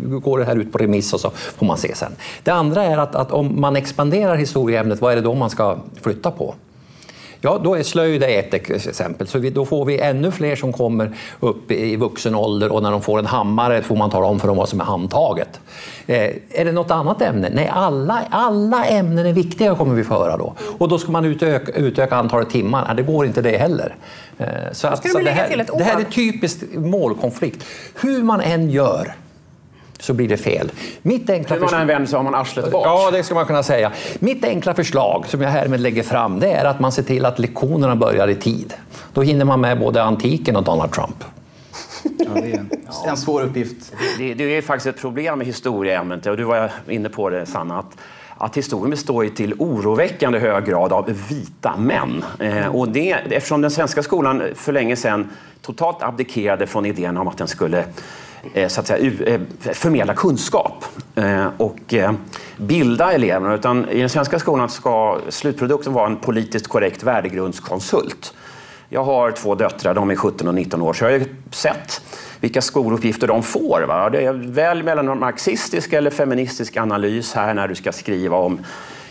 gå 0.00 0.36
det 0.36 0.44
här 0.44 0.56
ut 0.56 0.72
på 0.72 0.78
remiss 0.78 1.12
och 1.12 1.20
så 1.20 1.30
får 1.30 1.66
man 1.66 1.78
se 1.78 1.94
sen. 1.94 2.12
Det 2.42 2.50
andra 2.50 2.84
är 2.84 2.98
att, 2.98 3.14
att 3.14 3.32
om 3.32 3.60
man 3.60 3.76
expanderar 3.76 4.36
historieämnet, 4.36 5.00
vad 5.00 5.12
är 5.12 5.16
det 5.16 5.22
då 5.22 5.34
man 5.34 5.50
ska 5.50 5.78
flytta 6.02 6.30
på? 6.30 6.54
Ja, 7.40 7.60
då 7.64 7.74
är 7.74 7.82
slöjd 7.82 8.22
ett 8.22 8.54
exempel. 8.54 9.26
Så 9.26 9.38
vi, 9.38 9.50
då 9.50 9.66
får 9.66 9.84
vi 9.84 9.98
ännu 9.98 10.30
fler 10.30 10.56
som 10.56 10.72
kommer 10.72 11.12
upp 11.40 11.70
i 11.70 11.96
vuxen 11.96 12.34
ålder 12.34 12.72
och 12.72 12.82
när 12.82 12.90
de 12.90 13.02
får 13.02 13.18
en 13.18 13.26
hammare 13.26 13.82
får 13.82 13.96
man 13.96 14.10
tala 14.10 14.26
om 14.26 14.40
för 14.40 14.48
dem 14.48 14.56
vad 14.56 14.68
som 14.68 14.80
är 14.80 14.84
handtaget. 14.84 15.60
Eh, 16.06 16.30
är 16.50 16.64
det 16.64 16.72
något 16.72 16.90
annat 16.90 17.22
ämne? 17.22 17.50
Nej, 17.52 17.70
alla, 17.74 18.22
alla 18.30 18.84
ämnen 18.84 19.26
är 19.26 19.32
viktiga 19.32 19.74
kommer 19.74 19.94
vi 19.94 20.04
få 20.04 20.14
höra 20.14 20.36
då. 20.36 20.54
Och 20.78 20.88
då 20.88 20.98
ska 20.98 21.12
man 21.12 21.24
utöka, 21.24 21.72
utöka 21.72 22.16
antalet 22.16 22.50
timmar. 22.50 22.84
Nej, 22.86 22.96
det 22.96 23.12
går 23.12 23.26
inte 23.26 23.42
det 23.42 23.58
heller. 23.58 23.96
Eh, 24.38 24.46
så 24.72 24.88
att, 24.88 25.10
så 25.10 25.18
det, 25.18 25.30
här, 25.30 25.66
det 25.78 25.84
här 25.84 26.00
är 26.00 26.04
typiskt 26.04 26.62
målkonflikt. 26.74 27.64
Hur 27.94 28.22
man 28.22 28.40
än 28.40 28.70
gör 28.70 29.14
så 30.00 30.14
blir 30.14 30.28
det 30.28 30.36
fel. 30.36 30.70
Mitt 31.02 31.30
enkla 31.30 31.56
Hur 31.56 31.62
man 31.62 31.74
än 31.74 31.86
vänder 31.86 32.08
så 32.08 32.16
har 32.16 32.24
man 32.24 32.34
arslet 32.34 32.70
bort. 32.70 32.82
Ja, 32.84 33.10
det 33.12 33.22
ska 33.22 33.34
man 33.34 33.46
kunna 33.46 33.62
säga. 33.62 33.92
Mitt 34.18 34.44
enkla 34.44 34.74
förslag, 34.74 35.24
som 35.26 35.40
jag 35.40 35.50
härmed 35.50 35.80
lägger 35.80 36.02
fram, 36.02 36.40
det 36.40 36.52
är 36.52 36.64
att 36.64 36.80
man 36.80 36.92
ser 36.92 37.02
till 37.02 37.24
att 37.24 37.38
lektionerna 37.38 37.96
börjar 37.96 38.28
i 38.28 38.34
tid. 38.34 38.74
Då 39.12 39.22
hinner 39.22 39.44
man 39.44 39.60
med 39.60 39.78
både 39.78 40.02
antiken 40.02 40.56
och 40.56 40.64
Donald 40.64 40.92
Trump. 40.92 41.24
Ja, 42.02 42.28
det 42.34 42.52
är 42.52 42.58
en, 42.58 42.70
en 43.06 43.16
svår 43.16 43.42
uppgift. 43.42 43.92
Det, 44.18 44.34
det, 44.34 44.56
är 44.56 44.62
faktiskt 44.62 44.86
ett 44.86 45.00
problem 45.00 45.38
med 45.38 45.46
historieämnet, 45.46 46.26
och 46.26 46.36
du 46.36 46.44
var 46.44 46.70
inne 46.88 47.08
på 47.08 47.30
det 47.30 47.46
Sanna, 47.46 47.78
att 47.78 47.96
att 48.40 48.56
historien 48.56 48.90
består 48.90 49.24
i 49.24 49.30
till 49.30 49.54
oroväckande 49.58 50.38
hög 50.38 50.64
grad 50.64 50.92
av 50.92 51.12
vita 51.28 51.76
män. 51.76 52.24
Eh, 52.38 52.66
och 52.66 52.88
det, 52.88 53.10
eftersom 53.10 53.60
den 53.60 53.70
svenska 53.70 54.02
skolan 54.02 54.42
för 54.54 54.72
länge 54.72 54.96
sedan 54.96 55.30
totalt 55.62 56.02
abdikerade 56.02 56.66
från 56.66 56.86
idén 56.86 57.16
om 57.16 57.28
att 57.28 57.38
den 57.38 57.48
skulle 57.48 57.84
Eh, 58.54 58.68
så 58.68 58.80
att 58.80 58.86
säga, 58.86 59.12
eh, 59.26 59.40
förmedla 59.60 60.14
kunskap 60.14 60.84
eh, 61.14 61.46
och 61.56 61.94
bilda 62.56 63.12
eleverna. 63.12 63.54
Utan 63.54 63.88
I 63.88 64.00
den 64.00 64.08
svenska 64.08 64.38
skolan 64.38 64.68
ska 64.68 65.18
slutprodukten 65.28 65.92
vara 65.92 66.06
en 66.06 66.16
politiskt 66.16 66.68
korrekt 66.68 67.02
värdegrundskonsult. 67.02 68.34
Jag 68.88 69.04
har 69.04 69.30
två 69.30 69.54
döttrar, 69.54 69.94
de 69.94 70.10
är 70.10 70.16
17 70.16 70.48
och 70.48 70.54
19 70.54 70.82
år, 70.82 70.92
så 70.92 71.04
jag 71.04 71.10
har 71.10 71.26
sett 71.50 72.02
vilka 72.40 72.62
skoluppgifter 72.62 73.26
de 73.26 73.42
får. 73.42 73.84
Va? 73.88 74.10
Det 74.10 74.24
är 74.24 74.32
väl 74.32 74.82
mellan 74.82 75.18
marxistisk 75.18 75.92
eller 75.92 76.10
feministisk 76.10 76.76
analys 76.76 77.34
här 77.34 77.54
när 77.54 77.68
du 77.68 77.74
ska 77.74 77.92
skriva 77.92 78.36
om 78.36 78.60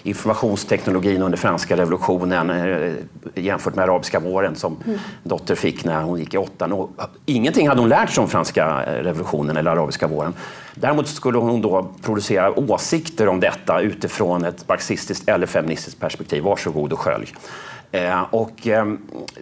informationsteknologin 0.08 1.22
under 1.22 1.38
franska 1.38 1.78
revolutionen 1.78 2.50
eh, 2.50 2.94
jämfört 3.36 3.76
med 3.76 3.84
arabiska 3.84 4.20
våren 4.20 4.56
som 4.56 4.78
mm. 4.86 5.00
dotter 5.24 5.56
fick 5.56 5.84
när 5.84 6.02
hon 6.02 6.20
gick 6.20 6.34
i 6.34 6.38
åttan. 6.38 6.88
ingenting 7.26 7.68
hade 7.68 7.82
hon 7.82 7.90
lärt 7.90 8.10
sig 8.10 8.22
om 8.22 8.30
franska 8.30 8.84
eh, 8.84 9.04
revolutionen 9.04 9.58
eller 9.58 9.72
arabiska 9.72 10.08
våren. 10.08 10.34
Däremot 10.76 11.08
skulle 11.08 11.38
hon 11.38 11.62
då 11.62 11.88
producera 12.02 12.60
åsikter 12.60 13.28
om 13.28 13.40
detta 13.40 13.82
utifrån 13.82 14.46
ett 14.46 14.68
marxistiskt 14.68 15.30
eller 15.30 15.48
feministiskt 15.48 16.00
perspektiv. 16.00 16.44
Varsågod 16.44 16.94
och 16.94 17.00
skölj. 17.00 17.34
Eh, 17.92 18.22
och, 18.22 18.68
eh, 18.68 18.86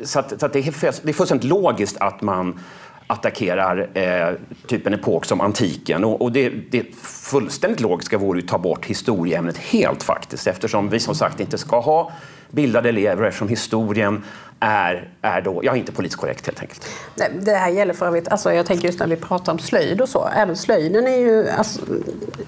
så, 0.04 0.20
att, 0.20 0.40
så 0.40 0.46
att 0.46 0.54
det, 0.54 0.60
är, 0.60 1.04
det 1.04 1.10
är 1.10 1.14
fullständigt 1.14 1.50
logiskt 1.50 1.98
att 2.00 2.22
man 2.22 2.60
attackerar 3.08 3.90
eh, 3.94 4.30
typ 4.68 4.88
en 4.88 4.94
epok 4.94 5.26
som 5.26 5.42
antiken. 5.42 6.04
Och, 6.04 6.22
och 6.22 6.32
det, 6.32 6.50
det 6.50 6.96
fullständigt 7.02 7.80
logiska 7.80 8.18
vore 8.18 8.40
att 8.40 8.48
ta 8.48 8.58
bort 8.58 8.86
historieämnet 8.86 9.58
helt 9.58 10.04
faktiskt 10.04 10.48
eftersom 10.48 10.90
vi 10.90 11.00
som 11.00 11.16
sagt 11.16 11.40
inte 11.40 11.58
ska 11.58 11.80
ha 11.80 12.12
bildade 12.52 12.90
elever 12.90 13.24
eftersom 13.24 13.48
historien 13.48 14.24
är, 14.60 15.10
är 15.22 15.42
då, 15.42 15.62
ja, 15.64 15.76
inte 15.76 15.92
politiskt 15.92 16.22
korrekt 16.22 16.46
helt 16.46 16.62
enkelt. 16.62 16.88
Det 17.46 17.52
här 17.52 17.70
gäller 17.70 17.94
för 17.94 18.06
övrigt, 18.06 18.28
alltså 18.28 18.54
jag 18.54 18.66
tänker 18.66 18.88
just 18.88 19.00
när 19.00 19.08
vi 19.08 19.16
pratar 19.16 19.52
om 19.52 19.60
slöjd 19.60 20.02
och 20.02 20.10
så, 20.10 20.28
även 20.36 20.56
slöjden 20.56 21.08
är 21.08 21.18
ju, 21.18 21.50
alltså, 21.50 21.82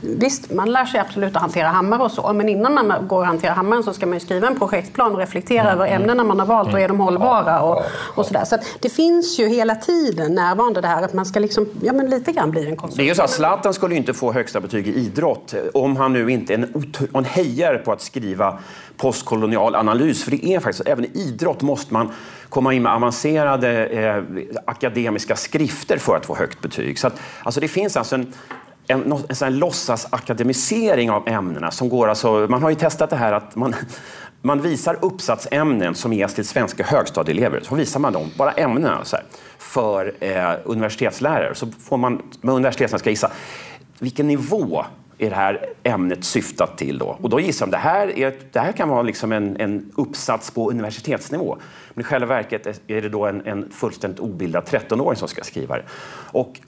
visst 0.01 0.51
man 0.51 0.71
lär 0.71 0.85
sig 0.85 0.99
absolut 0.99 1.35
att 1.35 1.41
hantera 1.41 1.67
hammare 1.67 2.03
och 2.03 2.11
så, 2.11 2.33
men 2.33 2.49
innan 2.49 2.73
man 2.73 3.07
går 3.07 3.21
att 3.21 3.27
hantera 3.27 3.53
hammaren 3.53 3.83
så 3.83 3.93
ska 3.93 4.05
man 4.05 4.19
skriva 4.19 4.47
en 4.47 4.59
projektplan 4.59 5.11
och 5.11 5.17
reflektera 5.17 5.61
mm. 5.61 5.73
över 5.73 5.87
ämnena 5.87 6.23
man 6.23 6.39
har 6.39 6.45
valt 6.45 6.73
och 6.73 6.79
är 6.79 6.87
de 6.87 6.99
hållbara 6.99 7.61
och, 7.61 7.83
och 8.15 8.25
sådär. 8.25 8.45
Så 8.45 8.57
det 8.79 8.89
finns 8.89 9.39
ju 9.39 9.47
hela 9.47 9.75
tiden 9.75 10.35
närvarande 10.35 10.81
det 10.81 10.87
här 10.87 11.03
att 11.03 11.13
man 11.13 11.25
ska 11.25 11.39
liksom, 11.39 11.67
ja 11.81 11.93
men 11.93 12.09
lite 12.09 12.31
grann 12.31 12.51
bli 12.51 12.67
en 12.67 12.75
konsult. 12.75 12.97
Det 12.97 13.03
är 13.03 13.07
ju 13.07 13.15
så 13.15 13.23
att 13.23 13.29
Zlatan 13.29 13.73
skulle 13.73 13.95
inte 13.95 14.13
få 14.13 14.33
högsta 14.33 14.59
betyg 14.59 14.87
i 14.87 14.93
idrott 14.95 15.53
om 15.73 15.97
han 15.97 16.13
nu 16.13 16.31
inte 16.31 16.53
är 16.53 16.57
en, 16.57 16.93
en 17.13 17.25
hejar 17.25 17.81
på 17.85 17.91
att 17.91 18.01
skriva 18.01 18.59
postkolonial 18.97 19.75
analys. 19.75 20.23
För 20.23 20.31
det 20.31 20.45
är 20.45 20.59
faktiskt, 20.59 20.87
även 20.87 21.05
i 21.05 21.11
idrott 21.13 21.61
måste 21.61 21.93
man 21.93 22.11
komma 22.49 22.73
in 22.73 22.83
med 22.83 22.93
avancerade 22.93 23.85
eh, 23.85 24.23
akademiska 24.65 25.35
skrifter 25.35 25.97
för 25.97 26.15
att 26.15 26.25
få 26.25 26.35
högt 26.35 26.61
betyg. 26.61 26.99
Så 26.99 27.07
att, 27.07 27.19
alltså 27.43 27.59
det 27.59 27.67
finns 27.67 27.97
alltså 27.97 28.15
en, 28.15 28.33
en, 28.87 29.13
en, 29.13 29.23
en 29.41 29.59
låtsasakademisering 29.59 31.11
av 31.11 31.29
ämnena. 31.29 31.71
Som 31.71 31.89
går 31.89 32.07
alltså, 32.07 32.47
man 32.49 32.63
har 32.63 32.69
ju 32.69 32.75
testat 32.75 33.09
det 33.09 33.15
här 33.15 33.33
att 33.33 33.55
man, 33.55 33.75
man 34.41 34.61
visar 34.61 34.97
uppsatsämnen 35.01 35.95
som 35.95 36.13
ges 36.13 36.33
till 36.33 36.47
svenska 36.47 36.83
högstadieelever. 36.83 37.61
Så 37.63 37.75
visar 37.75 37.99
man 37.99 38.13
dem, 38.13 38.31
bara 38.37 38.51
ämnena, 38.51 39.05
så 39.05 39.15
här, 39.15 39.25
för 39.57 40.13
eh, 40.19 40.53
universitetslärare. 40.65 41.55
Så 41.55 41.67
får 41.67 41.97
man 41.97 42.21
med 42.41 42.55
universitetslärare 42.55 42.99
ska 42.99 43.09
gissa 43.09 43.31
vilken 43.99 44.27
nivå 44.27 44.85
är 45.17 45.29
det 45.29 45.35
här 45.35 45.69
ämnet 45.83 46.23
syftat 46.23 46.77
till. 46.77 46.97
Då. 46.97 47.17
Och 47.21 47.29
då 47.29 47.39
gissar 47.39 47.65
de 47.65 47.71
det 47.71 47.77
här, 47.77 48.17
är, 48.19 48.33
det 48.51 48.59
här 48.59 48.71
kan 48.71 48.89
vara 48.89 49.01
liksom 49.01 49.31
en, 49.31 49.57
en 49.59 49.91
uppsats 49.95 50.51
på 50.51 50.69
universitetsnivå. 50.69 51.57
Men 51.93 52.01
i 52.01 52.03
själva 52.03 52.27
verket 52.27 52.81
är 52.87 53.01
det 53.01 53.09
då 53.09 53.25
en, 53.25 53.41
en 53.45 53.69
fullständigt 53.71 54.19
obildad 54.19 54.63
13-åring 54.63 55.17
som 55.17 55.27
ska 55.27 55.43
skriva 55.43 55.75
det. 55.75 55.83
Och 56.31 56.59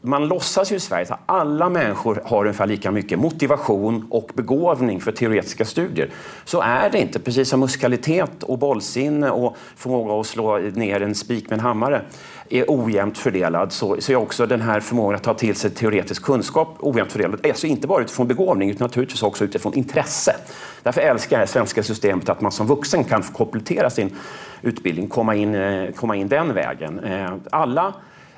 man 0.00 0.28
låtsas 0.28 0.72
ju 0.72 0.76
i 0.76 0.80
Sverige 0.80 1.06
att 1.08 1.20
alla 1.26 1.68
människor 1.68 2.22
har 2.24 2.40
ungefär 2.40 2.66
lika 2.66 2.90
mycket 2.90 3.18
motivation 3.18 4.06
och 4.10 4.30
begåvning 4.34 5.00
för 5.00 5.12
teoretiska 5.12 5.64
studier. 5.64 6.10
Så 6.44 6.60
är 6.60 6.90
det 6.90 6.98
inte. 6.98 7.18
Precis 7.18 7.48
som 7.48 7.60
muskalitet 7.60 8.42
och 8.42 8.58
bollsinne 8.58 9.30
och 9.30 9.56
förmåga 9.76 10.20
att 10.20 10.26
slå 10.26 10.58
ner 10.58 11.00
en 11.00 11.14
spik 11.14 11.50
med 11.50 11.58
en 11.58 11.64
hammare 11.64 12.02
är 12.52 12.64
ojämnt 12.68 13.18
fördelad 13.18 13.72
så, 13.72 13.96
så 14.00 14.12
är 14.12 14.16
också 14.16 14.46
den 14.46 14.60
här 14.60 14.80
förmågan 14.80 15.16
att 15.16 15.22
ta 15.22 15.34
till 15.34 15.54
sig 15.56 15.70
teoretisk 15.70 16.22
kunskap 16.22 16.76
ojämnt 16.80 17.12
fördelad. 17.12 17.46
Alltså 17.46 17.66
inte 17.66 17.86
bara 17.86 18.02
utifrån 18.02 18.28
begåvning 18.28 18.70
utan 18.70 18.84
naturligtvis 18.84 19.22
också 19.22 19.44
utifrån 19.44 19.74
intresse. 19.74 20.36
Därför 20.82 21.00
älskar 21.00 21.36
jag 21.36 21.42
det 21.48 21.52
svenska 21.52 21.82
systemet 21.82 22.28
att 22.28 22.40
man 22.40 22.52
som 22.52 22.66
vuxen 22.66 23.04
kan 23.04 23.22
få 23.22 23.32
komplettera 23.32 23.90
sin 23.90 24.16
utbildning, 24.62 25.08
komma 25.08 25.34
in, 25.34 25.54
eh, 25.54 25.90
komma 25.90 26.16
in 26.16 26.28
den 26.28 26.54
vägen. 26.54 26.98
Eh, 26.98 27.34
alla 27.50 27.94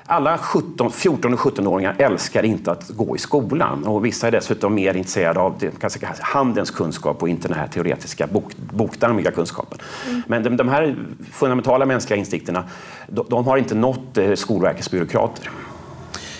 alla 0.07 0.37
17, 0.37 0.91
14 0.91 1.33
och 1.33 1.39
17-åringar 1.39 1.95
älskar 1.97 2.45
inte 2.45 2.71
att 2.71 2.89
gå 2.89 3.15
i 3.15 3.19
skolan 3.19 3.83
och 3.83 4.05
vissa 4.05 4.27
är 4.27 4.31
dessutom 4.31 4.75
mer 4.75 4.93
intresserade 4.93 5.39
av 5.39 5.55
det, 5.59 5.71
handens 6.19 6.71
kunskap 6.71 7.21
och 7.21 7.29
inte 7.29 7.47
den 7.47 7.57
här 7.57 7.67
teoretiska 7.67 8.27
bok, 8.27 8.51
bokdarmiga 8.73 9.31
kunskapen. 9.31 9.77
Mm. 10.07 10.21
Men 10.27 10.43
de, 10.43 10.57
de, 10.57 10.69
här 10.69 10.95
fundamentala 11.31 11.85
mänskliga 11.85 12.19
instinkterna 12.19 12.63
de, 13.07 13.25
de 13.29 13.45
har 13.45 13.57
inte 13.57 13.75
nått 13.75 14.17
eh, 14.17 14.33
Skolverkets 14.33 14.91
byråkrater. 14.91 15.49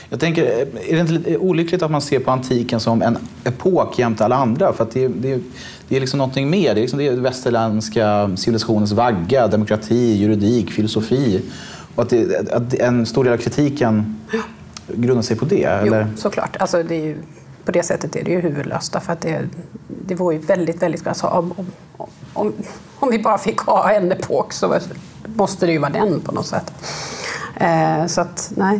Jag 0.09 0.19
tänker, 0.19 0.43
är 0.89 0.95
det 0.95 0.99
inte 0.99 1.13
lite 1.13 1.37
olyckligt 1.37 1.83
att 1.83 1.91
man 1.91 2.01
ser 2.01 2.19
på 2.19 2.31
antiken 2.31 2.79
som 2.79 3.01
en 3.01 3.17
epok 3.43 3.99
jämte 3.99 4.25
alla 4.25 4.35
andra? 4.35 4.73
För 4.73 4.83
att 4.83 4.91
det, 4.91 5.07
det, 5.07 5.39
det 5.87 5.95
är 5.95 5.99
liksom 5.99 6.17
någonting 6.17 6.49
mer. 6.49 6.73
Det 6.73 6.79
är 6.79 6.81
liksom 6.81 6.99
det 6.99 7.09
västerländska 7.09 8.31
civilisationens 8.35 8.91
vagga, 8.91 9.47
demokrati, 9.47 10.15
juridik, 10.15 10.71
filosofi. 10.71 11.41
Och 11.95 12.03
att, 12.03 12.09
det, 12.09 12.49
att 12.53 12.73
en 12.73 13.05
stor 13.05 13.23
del 13.23 13.33
av 13.33 13.37
kritiken 13.37 14.21
grundar 14.87 15.21
sig 15.21 15.37
på 15.37 15.45
det? 15.45 15.63
Eller? 15.63 16.07
Jo, 16.11 16.17
såklart. 16.17 16.57
Alltså, 16.59 16.83
det 16.83 16.95
är 16.95 17.05
ju, 17.05 17.17
på 17.65 17.71
det 17.71 17.83
sättet 17.83 18.15
är 18.15 18.23
det 18.23 18.31
ju 18.31 18.39
huvudlöst. 18.39 18.93
Därför 18.93 19.13
att 19.13 19.21
det, 19.21 19.41
det 20.05 20.15
vore 20.15 20.35
ju 20.35 20.41
väldigt, 20.41 20.81
väldigt... 20.81 21.07
Alltså, 21.07 21.27
om, 21.27 21.53
om, 21.97 22.07
om, 22.33 22.53
om 22.99 23.09
vi 23.09 23.19
bara 23.19 23.37
fick 23.37 23.59
ha 23.59 23.91
en 23.91 24.11
epok 24.11 24.53
så 24.53 24.79
måste 25.35 25.65
det 25.65 25.71
ju 25.71 25.77
vara 25.77 25.91
den 25.91 26.19
på 26.19 26.31
något 26.31 26.47
sätt. 26.47 26.73
Eh, 27.55 28.05
så 28.05 28.21
att, 28.21 28.51
nej. 28.55 28.79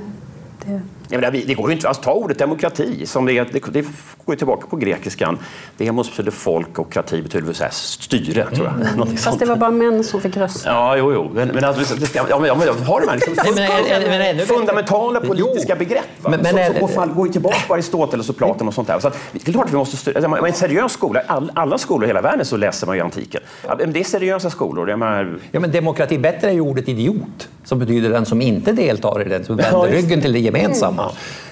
Det... 0.65 0.81
Ja, 1.09 1.31
det 1.31 1.53
går 1.53 1.69
ju 1.69 1.75
inte 1.75 1.89
att 1.89 2.03
ta 2.03 2.13
ordet 2.13 2.39
demokrati, 2.39 3.05
som 3.05 3.25
det, 3.25 3.43
det, 3.43 3.59
det 3.71 3.85
går 4.25 4.35
tillbaka 4.35 4.67
på 4.67 4.75
grekiskan. 4.75 5.37
Demos 5.77 6.09
betyder 6.09 6.31
folk 6.31 6.79
och 6.79 6.91
krati 6.91 7.21
betyder 7.21 7.53
så 7.53 7.63
här, 7.63 7.71
styre, 7.71 8.45
tror 8.55 8.67
jag. 8.67 8.87
Mm. 8.93 9.07
Fast 9.07 9.23
sånt. 9.23 9.39
det 9.39 9.45
var 9.45 9.55
bara 9.55 9.71
män 9.71 10.03
som 10.03 10.21
fick 10.21 10.37
rösta. 10.37 10.69
Ja, 10.69 10.97
jo, 10.97 11.13
jo. 11.13 11.31
Men, 11.33 11.47
men 11.47 11.63
alltså, 11.63 11.95
det 11.95 12.15
ja, 12.15 12.39
men, 12.39 12.49
har 12.49 13.01
de 13.01 13.07
här 13.09 13.15
liksom, 13.15 13.35
men, 13.55 14.37
men, 14.37 14.47
fundamentala 14.47 15.19
politiska 15.21 15.73
jo. 15.73 15.79
begrepp. 15.79 16.03
Va? 16.21 16.29
Men, 16.29 16.55
men, 16.55 16.73
så, 16.79 16.87
så, 16.87 17.05
går, 17.05 17.27
tillbaka 17.27 17.57
på 17.67 17.73
Aristoteles 17.73 18.29
och 18.29 18.37
Platon 18.37 18.67
och 18.67 18.73
sånt 18.73 18.87
där. 18.87 18.99
Så 18.99 19.07
att, 19.07 19.17
det 19.31 19.47
är 19.47 19.51
klart 19.51 19.65
att 19.65 19.73
vi 19.73 19.77
måste 19.77 19.97
styra. 19.97 20.25
Alltså, 20.25 20.45
en 20.45 20.53
seriös 20.53 20.91
skola, 20.91 21.21
all, 21.27 21.51
alla 21.55 21.77
skolor 21.77 22.03
i 22.03 22.07
hela 22.07 22.21
världen 22.21 22.45
så 22.45 22.57
läser 22.57 22.87
man 22.87 22.95
ju 22.95 23.01
antiken. 23.01 23.41
Det 23.87 23.99
är 23.99 24.03
seriösa 24.03 24.49
skolor. 24.49 24.85
Det 24.85 24.93
är, 24.93 25.37
ja, 25.51 25.59
men 25.59 25.71
demokrati, 25.71 26.17
bättre 26.17 26.49
är 26.49 26.53
ju 26.53 26.61
ordet 26.61 26.89
idiot, 26.89 27.49
som 27.63 27.79
betyder 27.79 28.09
den 28.09 28.25
som 28.25 28.41
inte 28.41 28.71
deltar 28.71 29.21
i 29.25 29.29
den, 29.29 29.45
som 29.45 29.55
vänder 29.55 29.87
ryggen 29.87 30.21
till 30.21 30.33
det 30.33 30.39
gemensamma. 30.39 30.94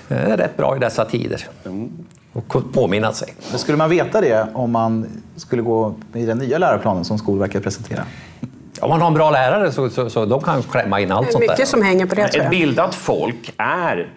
Det 0.07 0.15
är 0.15 0.37
rätt 0.37 0.57
bra 0.57 0.75
i 0.75 0.79
dessa 0.79 1.05
tider. 1.05 1.47
Mm. 1.65 1.91
Och 2.33 2.73
påminna 2.73 3.13
sig. 3.13 3.33
Men 3.49 3.59
skulle 3.59 3.77
man 3.77 3.89
veta 3.89 4.21
det 4.21 4.47
om 4.53 4.71
man 4.71 5.05
skulle 5.35 5.61
gå 5.61 5.95
i 6.13 6.25
den 6.25 6.37
nya 6.37 6.57
läroplanen 6.57 7.05
som 7.05 7.17
Skolverket 7.17 7.63
presenterar? 7.63 8.05
Om 8.81 8.89
man 8.89 9.01
har 9.01 9.07
en 9.07 9.13
bra 9.13 9.31
lärare 9.31 9.71
så, 9.71 9.89
så, 9.89 10.09
så 10.09 10.25
de 10.25 10.41
kan 10.41 10.63
klämma 10.63 10.99
in 10.99 11.11
allt 11.11 11.31
sånt 11.31 11.41
där. 11.41 11.53
Mycket 11.53 11.67
som 11.67 11.81
hänger 11.81 12.05
på 12.05 12.15
det 12.15 12.27
tror 12.27 12.43
jag. 12.43 12.53
Ett 12.53 12.59
bildat 12.59 12.95
folk 12.95 13.53
är 13.57 14.09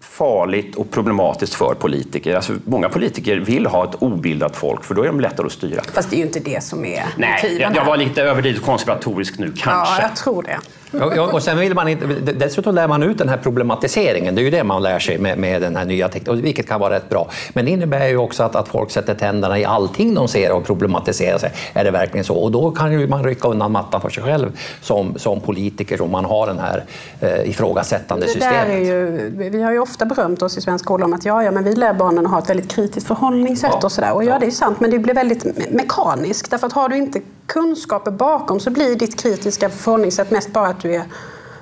farligt 0.00 0.76
och 0.76 0.90
problematiskt 0.90 1.54
för 1.54 1.74
politiker. 1.74 2.36
Alltså, 2.36 2.52
många 2.64 2.88
politiker 2.88 3.36
vill 3.36 3.66
ha 3.66 3.84
ett 3.84 4.02
obildat 4.02 4.56
folk 4.56 4.84
för 4.84 4.94
då 4.94 5.02
är 5.02 5.06
de 5.06 5.20
lättare 5.20 5.46
att 5.46 5.52
styra. 5.52 5.82
Fast 5.92 6.10
det 6.10 6.16
är 6.16 6.18
ju 6.18 6.24
inte 6.24 6.40
det 6.40 6.62
som 6.62 6.84
är 6.84 7.04
Nej, 7.16 7.58
jag, 7.60 7.76
jag 7.76 7.84
var 7.84 7.96
lite 7.96 8.22
överdrivet 8.22 8.62
konspiratorisk 8.62 9.38
nu, 9.38 9.46
kanske. 9.56 9.94
Ja, 9.94 10.08
jag 10.08 10.16
tror 10.16 10.42
det. 10.42 10.58
Och, 10.92 11.34
och 11.34 11.42
sen 11.42 11.58
vill 11.58 11.74
man 11.74 11.88
inte, 11.88 12.06
dessutom 12.32 12.74
lär 12.74 12.88
man 12.88 13.02
ut 13.02 13.18
den 13.18 13.28
här 13.28 13.36
problematiseringen. 13.36 14.34
Det 14.34 14.40
är 14.40 14.44
ju 14.44 14.50
det 14.50 14.64
man 14.64 14.82
lär 14.82 14.98
sig 14.98 15.18
med, 15.18 15.38
med 15.38 15.62
den 15.62 15.76
här 15.76 15.84
nya 15.84 16.08
tekniken, 16.08 16.42
vilket 16.42 16.68
kan 16.68 16.80
vara 16.80 16.94
rätt 16.94 17.08
bra. 17.08 17.28
Men 17.52 17.64
det 17.64 17.70
innebär 17.70 18.08
ju 18.08 18.16
också 18.16 18.42
att, 18.42 18.56
att 18.56 18.68
folk 18.68 18.90
sätter 18.90 19.14
tänderna 19.14 19.58
i 19.58 19.64
allting 19.64 20.14
de 20.14 20.28
ser 20.28 20.52
och 20.52 20.64
problematiserar 20.64 21.38
sig. 21.38 21.52
Är 21.72 21.84
det 21.84 21.90
verkligen 21.90 22.24
så? 22.24 22.34
Och 22.34 22.52
då 22.52 22.70
kan 22.70 22.92
ju 22.92 23.08
man 23.08 23.24
rycka 23.24 23.48
undan 23.48 23.72
mattan 23.72 24.00
för 24.00 24.10
sig 24.10 24.22
själv 24.22 24.58
som, 24.80 25.18
som 25.18 25.40
politiker 25.40 26.02
om 26.02 26.10
man 26.10 26.24
har 26.24 26.46
den 26.46 26.58
här 26.58 26.84
eh, 27.20 27.50
ifrågasättande 27.50 28.26
systemet. 28.26 28.86
Ju, 28.86 29.50
vi 29.50 29.62
har 29.62 29.72
ju 29.72 29.78
ofta 29.78 30.04
berömt 30.06 30.42
oss 30.42 30.58
i 30.58 30.60
svensk 30.60 30.84
skola 30.84 31.04
om 31.04 31.12
att 31.12 31.24
ja, 31.24 31.44
ja, 31.44 31.50
men 31.50 31.64
vi 31.64 31.74
lär 31.74 31.94
barnen 31.94 32.26
att 32.26 32.32
ha 32.32 32.38
ett 32.38 32.50
väldigt 32.50 32.70
kritiskt 32.70 33.06
förhållningssätt 33.06 33.70
ja, 33.72 33.80
och 33.84 33.92
sådär. 33.92 34.12
Och 34.12 34.24
ja, 34.24 34.38
det 34.38 34.46
är 34.46 34.50
sant, 34.50 34.80
men 34.80 34.90
det 34.90 34.98
blir 34.98 35.14
väldigt 35.14 35.44
mekaniskt. 35.70 36.50
Därför 36.50 36.66
att 36.66 36.72
har 36.72 36.88
du 36.88 36.96
inte 36.96 37.20
kunskaper 37.46 38.10
bakom 38.10 38.60
så 38.60 38.70
blir 38.70 38.96
ditt 38.96 39.20
kritiska 39.20 39.70
förhållningssätt 39.70 40.30
mest 40.30 40.52
bara 40.52 40.68
att 40.68 40.80
du 40.80 40.94
är 40.94 41.04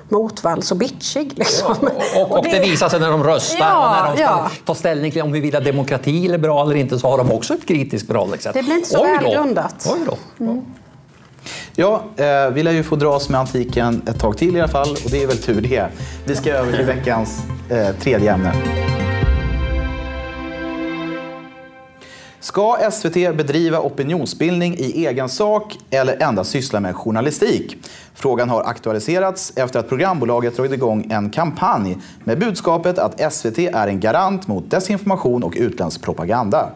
motvalls 0.09 0.71
och 0.71 0.77
bitchig. 0.77 1.33
Liksom. 1.35 1.75
Ja, 1.81 1.89
och, 2.15 2.31
och, 2.31 2.37
och, 2.37 2.43
det, 2.43 2.51
det 2.51 2.59
visar 2.59 2.89
sig 2.89 2.99
när 2.99 3.11
de 3.11 3.23
röstar 3.23 3.57
ja, 3.59 4.01
och 4.01 4.09
när 4.09 4.15
de 4.15 4.21
ja. 4.21 4.49
ta 4.65 4.75
ställning 4.75 5.11
till 5.11 5.21
om 5.21 5.31
vi 5.31 5.39
vill 5.39 5.53
ha 5.53 5.61
demokrati 5.61 6.25
eller 6.25 6.37
bra 6.37 6.63
eller 6.63 6.75
inte 6.75 6.99
så 6.99 7.09
har 7.09 7.17
de 7.17 7.31
också 7.31 7.53
ett 7.53 7.65
kritiskt 7.65 8.07
förhållningssätt. 8.07 8.53
Det 8.53 8.63
blir 8.63 8.75
inte 8.75 8.89
så 8.89 9.03
välgrundat. 9.03 9.87
Oj 9.93 9.99
då. 10.05 10.45
Mm. 10.45 10.61
Ja, 11.75 12.03
eh, 12.15 12.49
vi 12.53 12.63
lär 12.63 12.71
ju 12.71 12.83
få 12.83 12.95
dras 12.95 13.29
med 13.29 13.39
antiken 13.39 14.01
ett 14.07 14.19
tag 14.19 14.37
till 14.37 14.57
i 14.57 14.59
alla 14.59 14.71
fall 14.71 14.91
och 15.05 15.11
det 15.11 15.23
är 15.23 15.27
väl 15.27 15.37
tur 15.37 15.61
det. 15.61 15.87
Vi 16.25 16.35
ska 16.35 16.51
över 16.51 16.77
till 16.77 16.85
veckans 16.85 17.39
eh, 17.69 17.95
tredje 17.95 18.33
ämne. 18.33 18.53
Ska 22.45 22.77
SVT 22.91 23.13
bedriva 23.13 23.79
opinionsbildning 23.79 24.75
i 24.77 25.05
egen 25.07 25.29
sak 25.29 25.77
eller 25.89 26.23
endast 26.23 26.51
syssla 26.51 26.79
med 26.79 26.95
journalistik? 26.95 27.77
Frågan 28.13 28.49
har 28.49 28.63
aktualiserats 28.63 29.53
efter 29.55 29.79
att 29.79 29.89
programbolaget 29.89 30.55
dragit 30.55 30.73
igång 30.73 31.07
en 31.11 31.29
kampanj 31.29 31.97
med 32.23 32.39
budskapet 32.39 32.99
att 32.99 33.33
SVT 33.33 33.57
är 33.57 33.87
en 33.87 33.99
garant 33.99 34.47
mot 34.47 34.71
desinformation 34.71 35.43
och 35.43 35.53
utländsk 35.55 36.01
propaganda. 36.01 36.69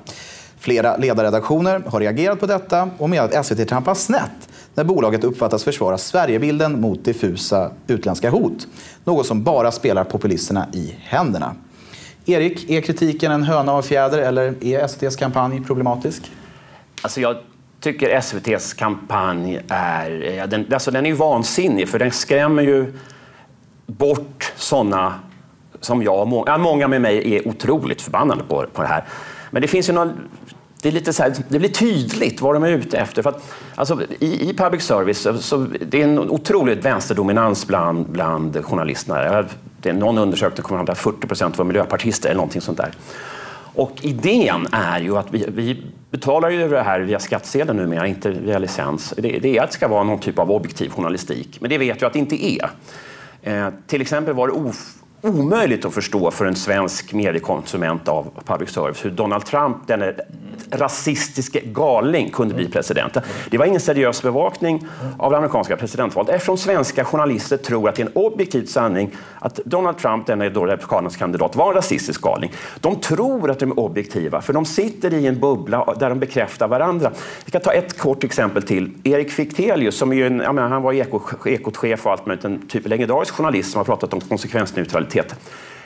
Flera 0.57 0.97
ledarredaktioner 0.97 1.83
har 1.87 1.99
reagerat 1.99 2.39
på 2.39 2.45
detta 2.45 2.89
och 2.97 3.09
menar 3.09 3.25
att 3.25 3.45
SVT 3.45 3.69
trampar 3.69 3.93
snett 3.93 4.49
när 4.75 4.83
bolaget 4.83 5.23
uppfattas 5.23 5.63
försvara 5.63 5.97
Sverigebilden 5.97 6.81
mot 6.81 7.05
diffusa 7.05 7.71
utländska 7.87 8.29
hot. 8.29 8.67
Något 9.03 9.25
som 9.25 9.43
bara 9.43 9.71
spelar 9.71 10.03
populisterna 10.03 10.67
i 10.73 10.95
händerna. 10.99 11.55
Erik, 12.29 12.69
är 12.69 12.81
kritiken 12.81 13.31
en 13.31 13.43
höna 13.43 13.71
av 13.71 13.81
fjäder 13.81 14.17
eller 14.17 14.63
är 14.63 14.79
SVTs 14.79 15.15
kampanj 15.15 15.63
problematisk? 15.65 16.31
Alltså 17.01 17.21
jag 17.21 17.37
tycker 17.79 18.09
SVTs 18.09 18.73
kampanj 18.73 19.59
är, 19.67 20.47
den, 20.47 20.73
alltså 20.73 20.91
den 20.91 21.05
är 21.05 21.09
ju 21.09 21.15
vansinnig 21.15 21.89
för 21.89 21.99
den 21.99 22.11
skrämmer 22.11 22.63
ju 22.63 22.93
bort 23.85 24.53
sådana 24.55 25.13
som 25.79 26.03
jag 26.03 26.21
och 26.21 26.27
många, 26.27 26.57
många 26.57 26.87
med 26.87 27.01
mig 27.01 27.35
är 27.35 27.47
otroligt 27.47 28.01
förbannade 28.01 28.43
på, 28.43 28.65
på 28.73 28.81
det 28.81 28.87
här. 28.87 29.03
Men 29.51 29.61
det 29.61 29.67
finns 29.67 29.89
ju 29.89 29.93
någon, 29.93 30.11
det, 30.81 30.89
är 30.89 30.93
lite 30.93 31.13
så 31.13 31.23
här, 31.23 31.33
det 31.47 31.59
blir 31.59 31.69
tydligt 31.69 32.41
vad 32.41 32.55
de 32.55 32.63
är 32.63 32.71
ute 32.71 32.97
efter. 32.97 33.21
För 33.21 33.29
att, 33.29 33.53
alltså, 33.75 34.01
i, 34.19 34.49
I 34.49 34.53
public 34.53 34.83
service 34.83 35.21
så, 35.21 35.37
så 35.37 35.67
det 35.81 36.01
är 36.01 36.03
en 36.03 36.19
otrolig 36.19 36.83
vänsterdominans 36.83 37.67
bland, 37.67 38.09
bland 38.09 38.65
journalisterna 38.65 39.45
det 39.81 39.89
är 39.89 39.93
någon 39.93 40.17
undersökning 40.17 40.63
kommer 40.63 40.85
fram 40.85 40.91
att 40.91 40.97
40 40.97 41.27
procent 41.27 41.57
var 41.57 41.65
miljöpartister 41.65 42.29
eller 42.29 42.37
någonting 42.37 42.61
sånt 42.61 42.77
där. 42.77 42.91
Och 43.73 43.91
idén 44.01 44.67
är 44.71 44.99
ju 44.99 45.17
att 45.17 45.27
vi, 45.31 45.45
vi 45.47 45.83
betalar 46.11 46.49
ju 46.49 46.69
det 46.69 46.81
här 46.81 46.99
via 46.99 47.19
skattsedeln 47.19 47.77
numera, 47.77 48.07
inte 48.07 48.29
via 48.29 48.59
licens. 48.59 49.13
Det, 49.17 49.39
det 49.39 49.57
är 49.57 49.61
att 49.61 49.69
det 49.69 49.73
ska 49.73 49.87
vara 49.87 50.03
någon 50.03 50.19
typ 50.19 50.39
av 50.39 50.51
objektiv 50.51 50.89
journalistik, 50.89 51.57
men 51.61 51.69
det 51.69 51.77
vet 51.77 52.01
vi 52.01 52.05
att 52.05 52.13
det 52.13 52.19
inte 52.19 52.45
är. 52.45 52.69
Eh, 53.43 53.69
till 53.87 54.01
exempel 54.01 54.33
var 54.33 54.47
det 54.47 54.53
of, 54.53 54.95
omöjligt 55.21 55.85
att 55.85 55.93
förstå 55.93 56.31
för 56.31 56.45
en 56.45 56.55
svensk 56.55 57.13
mediekonsument 57.13 58.07
av 58.07 58.31
public 58.45 58.69
service 58.69 59.05
hur 59.05 59.11
Donald 59.11 59.45
Trump, 59.45 59.77
denne 59.87 60.13
rasistiske 60.71 61.59
galning, 61.59 62.29
kunde 62.29 62.55
bli 62.55 62.69
president. 62.69 63.17
Det 63.49 63.57
var 63.57 63.65
ingen 63.65 63.79
seriös 63.79 64.21
bevakning 64.21 64.87
av 65.17 65.31
det 65.31 65.37
amerikanska 65.37 65.77
presidentvalet 65.77 66.29
eftersom 66.29 66.57
svenska 66.57 67.05
journalister 67.05 67.57
tror 67.57 67.89
att 67.89 67.95
det 67.95 68.01
är 68.01 68.05
en 68.05 68.11
objektiv 68.13 68.65
sanning 68.65 69.11
att 69.39 69.55
Donald 69.55 69.97
Trump, 69.97 70.27
den 70.27 70.53
då 70.53 70.65
republikanernas 70.65 71.17
kandidat, 71.17 71.55
var 71.55 71.67
en 71.67 71.73
rasistisk 71.75 72.21
galning. 72.21 72.51
De 72.79 72.95
tror 72.95 73.51
att 73.51 73.59
de 73.59 73.71
är 73.71 73.79
objektiva 73.79 74.41
för 74.41 74.53
de 74.53 74.65
sitter 74.65 75.13
i 75.13 75.27
en 75.27 75.39
bubbla 75.39 75.95
där 75.99 76.09
de 76.09 76.19
bekräftar 76.19 76.67
varandra. 76.67 77.11
Vi 77.45 77.51
kan 77.51 77.61
ta 77.61 77.71
ett 77.71 77.97
kort 77.97 78.23
exempel 78.23 78.63
till. 78.63 78.91
Erik 79.03 79.31
Fichtelius, 79.31 79.97
som 79.97 80.13
är 80.13 80.25
en, 80.25 80.37
menar, 80.37 80.69
han 80.69 80.81
var 80.81 80.93
Ekot-chef 80.93 82.05
och 82.05 82.11
allt 82.11 82.25
möjligt, 82.25 82.45
en 82.45 82.67
typ 82.67 82.87
legendarisk 82.87 83.33
journalist 83.33 83.71
som 83.71 83.79
har 83.79 83.85
pratat 83.85 84.13
om 84.13 84.21
konsekvensneutralitet. 84.21 85.08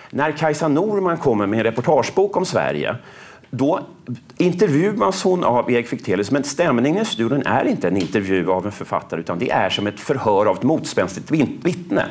När 0.10 0.32
Kajsa 0.32 0.68
Norman 0.68 1.18
kommer 1.18 1.48
med 1.48 1.60
en 1.60 1.64
reportagebok 1.64 2.38
om 2.38 2.46
Sverige 2.46 2.96
då 3.56 3.80
intervjuas 4.38 5.24
hon 5.24 5.44
av 5.44 5.72
Erik 5.72 5.88
Fichtelius, 5.88 6.32
men 6.32 6.44
stämningen 6.44 7.02
i 7.02 7.06
studion 7.06 7.44
är 7.46 7.66
inte 7.66 7.88
en 7.88 7.98
intervju 7.98 8.52
av 8.52 8.66
en 8.66 8.72
författare 8.72 9.20
utan 9.20 9.40
det 9.40 9.52
är 9.52 9.70
som 9.70 9.88
ett 9.88 10.00
förhör 10.00 10.46
av 10.46 10.58
ett 10.58 10.64
motspänstigt 10.64 11.32
vittne. 11.32 12.06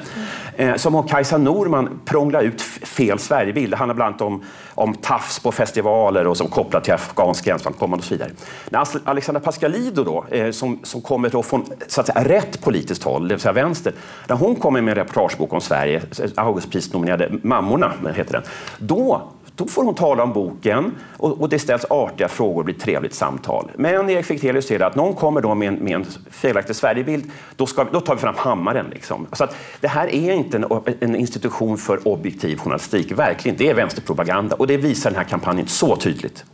Mm. 0.56 0.78
Som 0.78 0.94
om 0.94 1.08
Kajsa 1.08 1.38
Norman 1.38 2.00
prånglar 2.04 2.42
ut 2.42 2.62
fel 2.62 3.18
Sverigebild. 3.18 3.72
Det 3.72 3.76
handlar 3.76 3.94
bland 3.94 4.08
annat 4.08 4.20
om, 4.20 4.44
om 4.74 4.94
tafs 4.94 5.38
på 5.38 5.52
festivaler 5.52 6.26
och 6.26 6.36
som 6.36 6.48
kopplat 6.48 6.84
till 6.84 6.92
afghansk 6.94 7.44
gränslandkommande 7.44 8.00
och 8.00 8.04
så 8.04 8.14
vidare. 8.14 8.30
När 8.70 8.86
Alexandra 9.04 9.40
Pascalidou 9.40 10.04
då, 10.04 10.24
eh, 10.30 10.50
som, 10.50 10.78
som 10.82 11.00
kommer 11.00 11.28
då 11.28 11.42
från 11.42 11.64
så 11.86 12.00
att 12.00 12.06
säga, 12.06 12.24
rätt 12.24 12.60
politiskt 12.60 13.02
håll, 13.02 13.28
det 13.28 13.34
vill 13.34 13.42
säga 13.42 13.52
vänster, 13.52 13.92
när 14.28 14.36
hon 14.36 14.56
kommer 14.56 14.80
med 14.80 14.90
en 14.90 15.04
reportagebok 15.04 15.52
om 15.52 15.60
Sverige, 15.60 16.02
eh, 16.22 16.30
Augustprisnominerade 16.34 17.30
Mammorna, 17.42 17.92
heter 18.16 18.32
den, 18.32 18.42
då 18.78 19.22
då 19.56 19.66
får 19.66 19.84
hon 19.84 19.94
tala 19.94 20.22
om 20.22 20.32
boken 20.32 20.92
och, 21.16 21.40
och 21.40 21.48
det 21.48 21.58
ställs 21.58 21.84
artiga 21.90 22.28
frågor 22.28 22.58
och 22.58 22.64
blir 22.64 22.74
ett 22.74 22.80
trevligt 22.80 23.14
samtal. 23.14 23.70
Men 23.74 24.10
Erik 24.10 24.26
Fichtelius 24.26 24.66
ser 24.66 24.80
att 24.80 24.94
någon 24.94 25.14
kommer 25.14 25.40
då 25.40 25.54
med 25.54 25.68
en, 25.68 25.74
med 25.74 25.94
en 25.94 26.06
felaktig 26.30 26.76
Sverigebild, 26.76 27.30
då, 27.56 27.66
ska, 27.66 27.84
då 27.84 28.00
tar 28.00 28.14
vi 28.14 28.20
fram 28.20 28.34
hammaren. 28.36 28.86
Liksom. 28.90 29.26
Så 29.32 29.44
att 29.44 29.56
det 29.80 29.88
här 29.88 30.14
är 30.14 30.32
inte 30.32 30.56
en, 30.56 30.66
en 31.00 31.16
institution 31.16 31.78
för 31.78 32.08
objektiv 32.08 32.56
journalistik, 32.58 33.12
verkligen. 33.12 33.58
Det 33.58 33.68
är 33.68 33.74
vänsterpropaganda 33.74 34.56
och 34.56 34.66
det 34.66 34.76
visar 34.76 35.10
den 35.10 35.18
här 35.18 35.24
kampanjen 35.24 35.66
så 35.66 35.96
tydligt. 35.96 36.44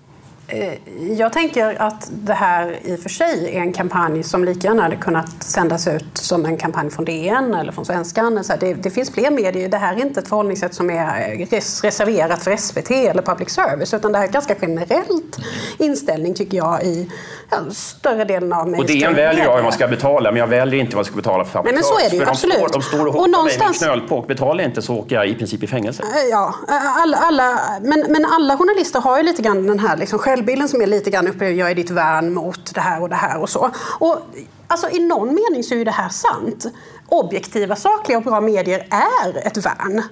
Eh, 0.50 0.74
jag 1.18 1.32
tänker 1.32 1.82
att 1.82 2.08
det 2.10 2.32
här 2.32 2.78
i 2.82 2.94
och 2.94 3.00
för 3.00 3.08
sig 3.08 3.56
är 3.56 3.60
en 3.60 3.72
kampanj 3.72 4.22
som 4.22 4.44
lika 4.44 4.68
gärna 4.68 4.82
hade 4.82 4.96
kunnat 4.96 5.42
sändas 5.42 5.88
ut 5.88 6.04
som 6.14 6.46
en 6.46 6.56
kampanj 6.56 6.90
från 6.90 7.04
DN 7.04 7.54
eller 7.54 7.72
från 7.72 7.84
Svenskan. 7.84 8.42
Det, 8.60 8.74
det 8.74 8.90
finns 8.90 9.10
fler 9.10 9.30
medier. 9.30 9.68
Det 9.68 9.76
här 9.76 9.96
är 9.96 10.00
inte 10.00 10.20
ett 10.20 10.28
förhållningssätt 10.28 10.74
som 10.74 10.90
är 10.90 11.36
reserverat 11.82 12.44
för 12.44 12.56
SVT 12.56 12.90
eller 12.90 13.22
public 13.22 13.50
service 13.50 13.94
utan 13.94 14.12
det 14.12 14.18
här 14.18 14.28
är 14.28 14.32
ganska 14.32 14.54
generellt 14.60 15.38
inställning 15.78 16.34
tycker 16.34 16.56
jag 16.56 16.82
i 16.82 17.10
ja, 17.50 17.58
större 17.70 18.24
delen 18.24 18.52
av 18.52 18.68
mig. 18.68 18.80
Och 18.80 18.86
DN 18.86 19.14
väljer 19.14 19.44
jag 19.44 19.56
hur 19.56 19.62
man 19.62 19.72
ska 19.72 19.88
betala 19.88 20.30
men 20.30 20.40
jag 20.40 20.46
väljer 20.46 20.80
inte 20.80 20.96
vad 20.96 21.00
jag 21.00 21.06
ska 21.06 21.16
betala 21.16 21.44
för 21.44 21.52
public 21.52 21.64
Nej, 21.64 21.74
men 21.74 21.84
så 21.84 22.06
är 22.06 22.10
det 22.10 22.24
ju, 22.24 22.30
absolut. 22.30 22.54
De 22.54 22.68
står, 22.68 22.80
de 22.80 22.82
står 22.82 23.06
och 23.06 23.12
hotar 23.12 23.30
någonstans... 23.30 23.80
mig 23.80 23.90
med 23.90 23.98
knölpåk. 23.98 24.28
Betalar 24.28 24.62
jag 24.62 24.70
inte 24.70 24.82
så 24.82 24.96
åker 24.96 25.16
jag 25.16 25.28
i 25.28 25.34
princip 25.34 25.62
i 25.62 25.66
fängelse. 25.66 26.02
Ja, 26.30 26.54
alla, 27.02 27.16
alla, 27.16 27.58
men, 27.82 28.04
men 28.08 28.24
alla 28.24 28.56
journalister 28.56 29.00
har 29.00 29.16
ju 29.16 29.22
lite 29.22 29.42
grann 29.42 29.66
den 29.66 29.78
här 29.78 29.96
liksom 29.96 30.18
självbilden 30.38 30.68
som 30.68 30.80
är 30.82 30.86
lite 30.86 31.10
grann 31.10 31.28
uppe, 31.28 31.48
jag 31.48 31.70
är 31.70 31.74
ditt 31.74 31.90
värn 31.90 32.34
mot 32.34 32.74
det 32.74 32.80
här 32.80 33.02
och 33.02 33.08
det 33.08 33.14
här 33.14 33.40
och 33.40 33.48
så. 33.48 33.70
Och, 34.00 34.18
alltså, 34.66 34.90
I 34.90 34.98
någon 34.98 35.34
mening 35.34 35.62
så 35.62 35.74
är 35.74 35.78
ju 35.78 35.84
det 35.84 35.90
här 35.90 36.08
sant. 36.08 36.66
Objektiva, 37.08 37.76
sakliga 37.76 38.18
och 38.18 38.24
bra 38.24 38.40
medier 38.40 38.86
är 38.90 39.46
ett 39.46 39.56
värn. 39.56 40.02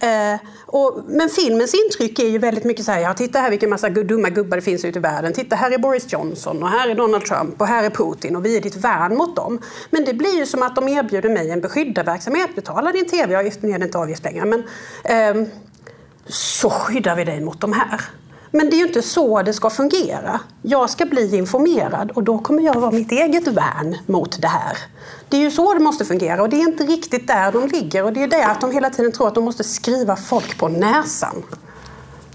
Eh, 0.00 0.40
och, 0.66 1.04
men 1.06 1.28
filmens 1.28 1.74
intryck 1.74 2.18
är 2.18 2.28
ju 2.28 2.38
väldigt 2.38 2.64
mycket 2.64 2.84
så 2.84 2.92
här, 2.92 3.00
ja 3.00 3.14
titta 3.14 3.38
här 3.38 3.50
vilken 3.50 3.70
massa 3.70 3.90
dumma 3.90 4.28
gubbar 4.28 4.56
det 4.56 4.62
finns 4.62 4.84
ute 4.84 4.98
i 4.98 5.02
världen. 5.02 5.32
Titta 5.32 5.56
här 5.56 5.70
är 5.70 5.78
Boris 5.78 6.12
Johnson 6.12 6.62
och 6.62 6.68
här 6.68 6.88
är 6.88 6.94
Donald 6.94 7.24
Trump 7.24 7.60
och 7.60 7.66
här 7.66 7.84
är 7.84 7.90
Putin 7.90 8.36
och 8.36 8.44
vi 8.44 8.56
är 8.56 8.60
ditt 8.60 8.76
värn 8.76 9.16
mot 9.16 9.36
dem. 9.36 9.58
Men 9.90 10.04
det 10.04 10.14
blir 10.14 10.38
ju 10.38 10.46
som 10.46 10.62
att 10.62 10.76
de 10.76 10.88
erbjuder 10.88 11.28
mig 11.28 11.50
en 11.50 11.60
beskyddarverksamhet. 11.60 12.54
Betala 12.54 12.92
din 12.92 13.06
tv-avgift, 13.06 13.62
nu 13.62 13.70
är 13.70 13.78
det 13.78 13.84
inte 13.84 13.98
avgiftspengar, 13.98 14.44
men 14.46 14.62
eh, 15.04 15.48
så 16.26 16.70
skyddar 16.70 17.16
vi 17.16 17.24
dig 17.24 17.40
mot 17.40 17.60
de 17.60 17.72
här. 17.72 18.00
Men 18.56 18.70
det 18.70 18.76
är 18.76 18.78
ju 18.78 18.86
inte 18.86 19.02
så 19.02 19.42
det 19.42 19.52
ska 19.52 19.70
fungera. 19.70 20.40
Jag 20.62 20.90
ska 20.90 21.06
bli 21.06 21.36
informerad 21.36 22.10
och 22.10 22.22
då 22.22 22.38
kommer 22.38 22.62
jag 22.62 22.74
vara 22.74 22.90
mitt 22.90 23.12
eget 23.12 23.48
värn 23.48 23.96
mot 24.06 24.42
det 24.42 24.48
här. 24.48 24.76
Det 25.28 25.36
är 25.36 25.40
ju 25.40 25.50
så 25.50 25.74
det 25.74 25.80
måste 25.80 26.04
fungera 26.04 26.42
och 26.42 26.48
det 26.48 26.56
är 26.56 26.68
inte 26.68 26.84
riktigt 26.84 27.26
där 27.26 27.52
de 27.52 27.66
ligger 27.68 28.04
och 28.04 28.12
det 28.12 28.22
är 28.22 28.28
det 28.28 28.46
att 28.46 28.60
de 28.60 28.70
hela 28.70 28.90
tiden 28.90 29.12
tror 29.12 29.28
att 29.28 29.34
de 29.34 29.44
måste 29.44 29.64
skriva 29.64 30.16
folk 30.16 30.58
på 30.58 30.68
näsan. 30.68 31.42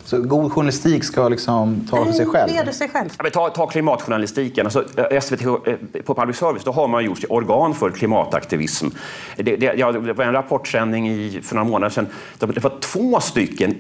Så 0.06 0.22
god 0.22 0.52
journalistik 0.52 1.04
ska 1.04 1.30
liksom 1.30 1.88
ta 1.90 2.06
för 2.06 2.12
sig 2.12 2.26
själv? 2.26 2.54
Leder 2.54 2.72
sig 2.72 2.90
själv. 2.90 3.10
Ja, 3.24 3.30
ta, 3.30 3.50
ta 3.50 3.68
klimatjournalistiken. 3.68 4.66
Alltså, 4.66 4.86
eh, 5.12 5.20
SVT 5.22 5.42
eh, 5.42 6.02
på 6.06 6.16
public 6.16 6.38
service 6.38 6.64
då 6.64 6.72
har 6.72 6.88
man 6.88 7.06
gjort 7.06 7.24
organ 7.30 7.74
för 7.74 7.92
klimataktivism. 7.92 8.88
Det, 9.36 9.56
det, 9.56 9.74
ja, 9.78 9.92
det 9.92 10.14
var 10.14 10.26
en 10.26 10.34
rapportsändning 10.34 11.10
i, 11.10 11.42
för 11.44 11.56
några 11.56 11.70
månader 11.70 11.90
sedan. 11.90 12.08
Det 12.40 12.64
var 12.64 12.80
två 12.80 13.20
stycken 13.20 13.76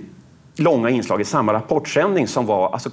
långa 0.59 0.89
inslag 0.89 1.21
i 1.21 1.25
samma 1.25 1.53
rapportsändning 1.53 2.27
som 2.27 2.45
var 2.45 2.73
alltså, 2.73 2.89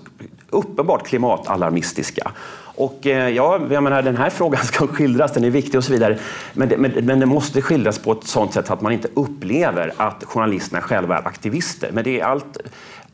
uppenbart 0.50 1.06
klimatalarmistiska. 1.06 2.30
Och 2.76 3.06
eh, 3.06 3.28
ja, 3.28 3.60
jag 3.70 3.82
menar, 3.82 4.02
den 4.02 4.16
här 4.16 4.30
frågan 4.30 4.60
ska 4.64 4.86
skildras, 4.86 5.32
den 5.32 5.44
är 5.44 5.50
viktig 5.50 5.78
och 5.78 5.84
så 5.84 5.92
vidare. 5.92 6.18
Men 6.52 6.68
det, 6.68 6.76
men, 6.76 6.92
men 7.06 7.20
det 7.20 7.26
måste 7.26 7.62
skildras 7.62 7.98
på 7.98 8.12
ett 8.12 8.24
sådant 8.24 8.52
sätt 8.52 8.70
att 8.70 8.80
man 8.80 8.92
inte 8.92 9.08
upplever 9.14 9.92
att 9.96 10.24
journalisterna 10.24 10.80
själva 10.80 11.18
är 11.18 11.26
aktivister. 11.26 11.90
Men 11.92 12.04
det 12.04 12.20
är 12.20 12.24
allt, 12.24 12.58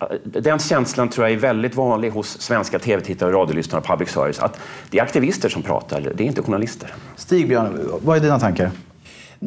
eh, 0.00 0.06
den 0.24 0.58
känslan 0.58 1.08
tror 1.08 1.26
jag 1.26 1.32
är 1.32 1.40
väldigt 1.40 1.74
vanlig 1.74 2.10
hos 2.10 2.40
svenska 2.40 2.78
tv-tittare, 2.78 3.32
radiolyssnare 3.32 3.80
och 3.80 3.86
public 3.86 4.08
service. 4.08 4.38
Att 4.38 4.60
det 4.90 4.98
är 4.98 5.02
aktivister 5.02 5.48
som 5.48 5.62
pratar, 5.62 6.00
det 6.00 6.22
är 6.22 6.26
inte 6.26 6.42
journalister. 6.42 6.94
Stig-Björn, 7.16 7.80
vad 8.02 8.16
är 8.16 8.20
dina 8.20 8.38
tankar? 8.38 8.70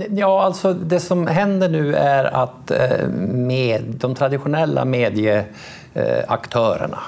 Ja, 0.10 0.44
alltså 0.44 0.74
det 0.74 1.00
som 1.00 1.28
händer 1.28 1.70
nu 1.70 1.96
är 1.96 2.24
att 2.24 2.72
eh, 2.72 3.08
med 3.28 3.84
de 3.88 4.16
traditionella 4.16 4.86
medieaktörerna 4.86 7.00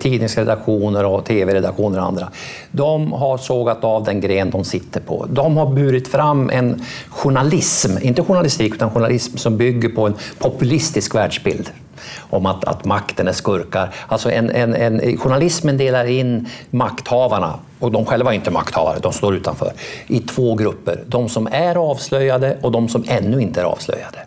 tidningsredaktioner 0.00 1.04
och 1.04 1.24
tv-redaktioner 1.24 1.98
och 1.98 2.06
andra. 2.06 2.28
De 2.70 3.12
har 3.12 3.38
sågat 3.38 3.84
av 3.84 4.04
den 4.04 4.20
gren 4.20 4.50
de 4.50 4.64
sitter 4.64 5.00
på. 5.00 5.26
De 5.30 5.56
har 5.56 5.66
burit 5.66 6.08
fram 6.08 6.50
en 6.50 6.82
journalism, 7.08 7.90
inte 8.00 8.22
journalistik 8.22 8.74
utan 8.74 8.90
journalism 8.90 9.36
som 9.36 9.56
bygger 9.56 9.88
på 9.88 10.06
en 10.06 10.14
populistisk 10.38 11.14
världsbild 11.14 11.70
om 12.18 12.46
att, 12.46 12.64
att 12.64 12.84
makten 12.84 13.28
är 13.28 13.32
skurkar. 13.32 13.94
Alltså 14.06 14.30
en, 14.30 14.50
en, 14.50 14.74
en, 14.74 15.18
journalismen 15.18 15.76
delar 15.76 16.04
in 16.04 16.48
makthavarna, 16.70 17.54
och 17.78 17.92
de 17.92 18.04
själva 18.04 18.30
är 18.30 18.34
inte 18.34 18.50
makthavare, 18.50 18.98
de 19.02 19.12
står 19.12 19.34
utanför, 19.34 19.72
i 20.06 20.20
två 20.20 20.54
grupper. 20.54 21.02
De 21.06 21.28
som 21.28 21.48
är 21.52 21.90
avslöjade 21.90 22.56
och 22.62 22.72
de 22.72 22.88
som 22.88 23.04
ännu 23.08 23.40
inte 23.40 23.60
är 23.60 23.64
avslöjade. 23.64 24.18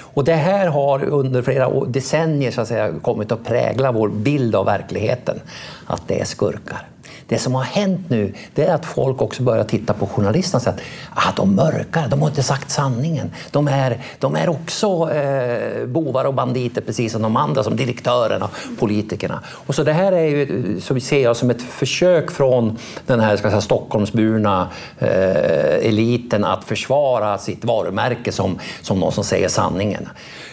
Och 0.00 0.24
det 0.24 0.34
här 0.34 0.66
har 0.66 1.04
under 1.04 1.42
flera 1.42 1.84
decennier 1.84 2.50
så 2.50 2.60
att 2.60 2.68
säga, 2.68 2.92
kommit 3.02 3.32
att 3.32 3.44
prägla 3.44 3.92
vår 3.92 4.08
bild 4.08 4.54
av 4.54 4.66
verkligheten, 4.66 5.40
att 5.86 6.02
det 6.08 6.20
är 6.20 6.24
skurkar. 6.24 6.86
Det 7.30 7.38
som 7.38 7.54
har 7.54 7.62
hänt 7.62 8.00
nu 8.08 8.34
det 8.54 8.64
är 8.64 8.74
att 8.74 8.86
folk 8.86 9.22
också 9.22 9.42
börjar 9.42 9.64
titta 9.64 9.94
på 9.94 10.06
journalisterna 10.06 10.56
och 10.56 10.62
säga 10.62 10.74
att 11.10 11.28
ah, 11.28 11.32
de 11.36 11.54
mörkar, 11.54 12.08
de 12.08 12.20
har 12.20 12.28
inte 12.28 12.42
sagt 12.42 12.70
sanningen. 12.70 13.30
De 13.50 13.68
är, 13.68 14.00
de 14.18 14.36
är 14.36 14.48
också 14.48 15.10
eh, 15.12 15.86
bovar 15.86 16.24
och 16.24 16.34
banditer 16.34 16.80
precis 16.80 17.12
som 17.12 17.22
de 17.22 17.36
andra, 17.36 17.62
som 17.62 17.76
direktörerna 17.76 18.44
och 18.44 18.78
politikerna. 18.78 19.40
Och 19.66 19.74
så 19.74 19.82
det 19.82 19.92
här 19.92 20.12
är 20.12 20.24
ju, 20.24 20.80
så 20.80 20.94
vi 20.94 21.00
ser 21.00 21.22
jag 21.22 21.36
som 21.36 21.50
ett 21.50 21.62
försök 21.62 22.30
från 22.30 22.78
den 23.06 23.20
här 23.20 23.36
ska 23.36 23.50
säga, 23.50 23.60
Stockholmsburna 23.60 24.68
eh, 24.98 25.88
eliten 25.88 26.44
att 26.44 26.64
försvara 26.64 27.38
sitt 27.38 27.64
varumärke 27.64 28.32
som, 28.32 28.58
som 28.82 29.00
någon 29.00 29.12
som 29.12 29.24
säger 29.24 29.48
sanningen. 29.48 30.08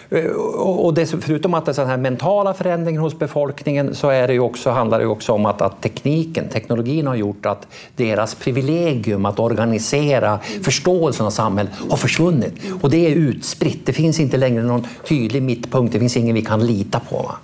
Eh, 0.09 0.25
och 0.25 0.97
förutom 1.21 1.53
att 1.53 1.65
det 1.65 1.77
är 1.77 1.85
här 1.85 1.97
mentala 1.97 2.53
förändringen 2.53 3.01
hos 3.01 3.19
befolkningen 3.19 3.95
så 3.95 4.09
är 4.09 4.27
det 4.27 4.39
också, 4.39 4.69
handlar 4.69 4.99
det 4.99 5.05
också 5.05 5.33
om 5.33 5.45
att, 5.45 5.61
att 5.61 5.81
tekniken, 5.81 6.49
teknologin 6.49 7.07
har 7.07 7.15
gjort 7.15 7.45
att 7.45 7.67
deras 7.95 8.35
privilegium 8.35 9.25
att 9.25 9.39
organisera 9.39 10.39
förståelsen 10.63 11.25
av 11.25 11.29
samhället 11.29 11.73
har 11.89 11.97
försvunnit. 11.97 12.53
Och 12.81 12.89
det 12.89 13.07
är 13.07 13.15
utspritt. 13.15 13.85
Det 13.85 13.93
finns 13.93 14.19
inte 14.19 14.37
längre 14.37 14.63
någon 14.63 14.87
tydlig 15.07 15.43
mittpunkt. 15.43 15.93
Det 15.93 15.99
finns 15.99 16.17
ingen 16.17 16.35
vi 16.35 16.41
kan 16.41 16.65
lita 16.65 16.99
på. 16.99 17.15
Va? 17.15 17.35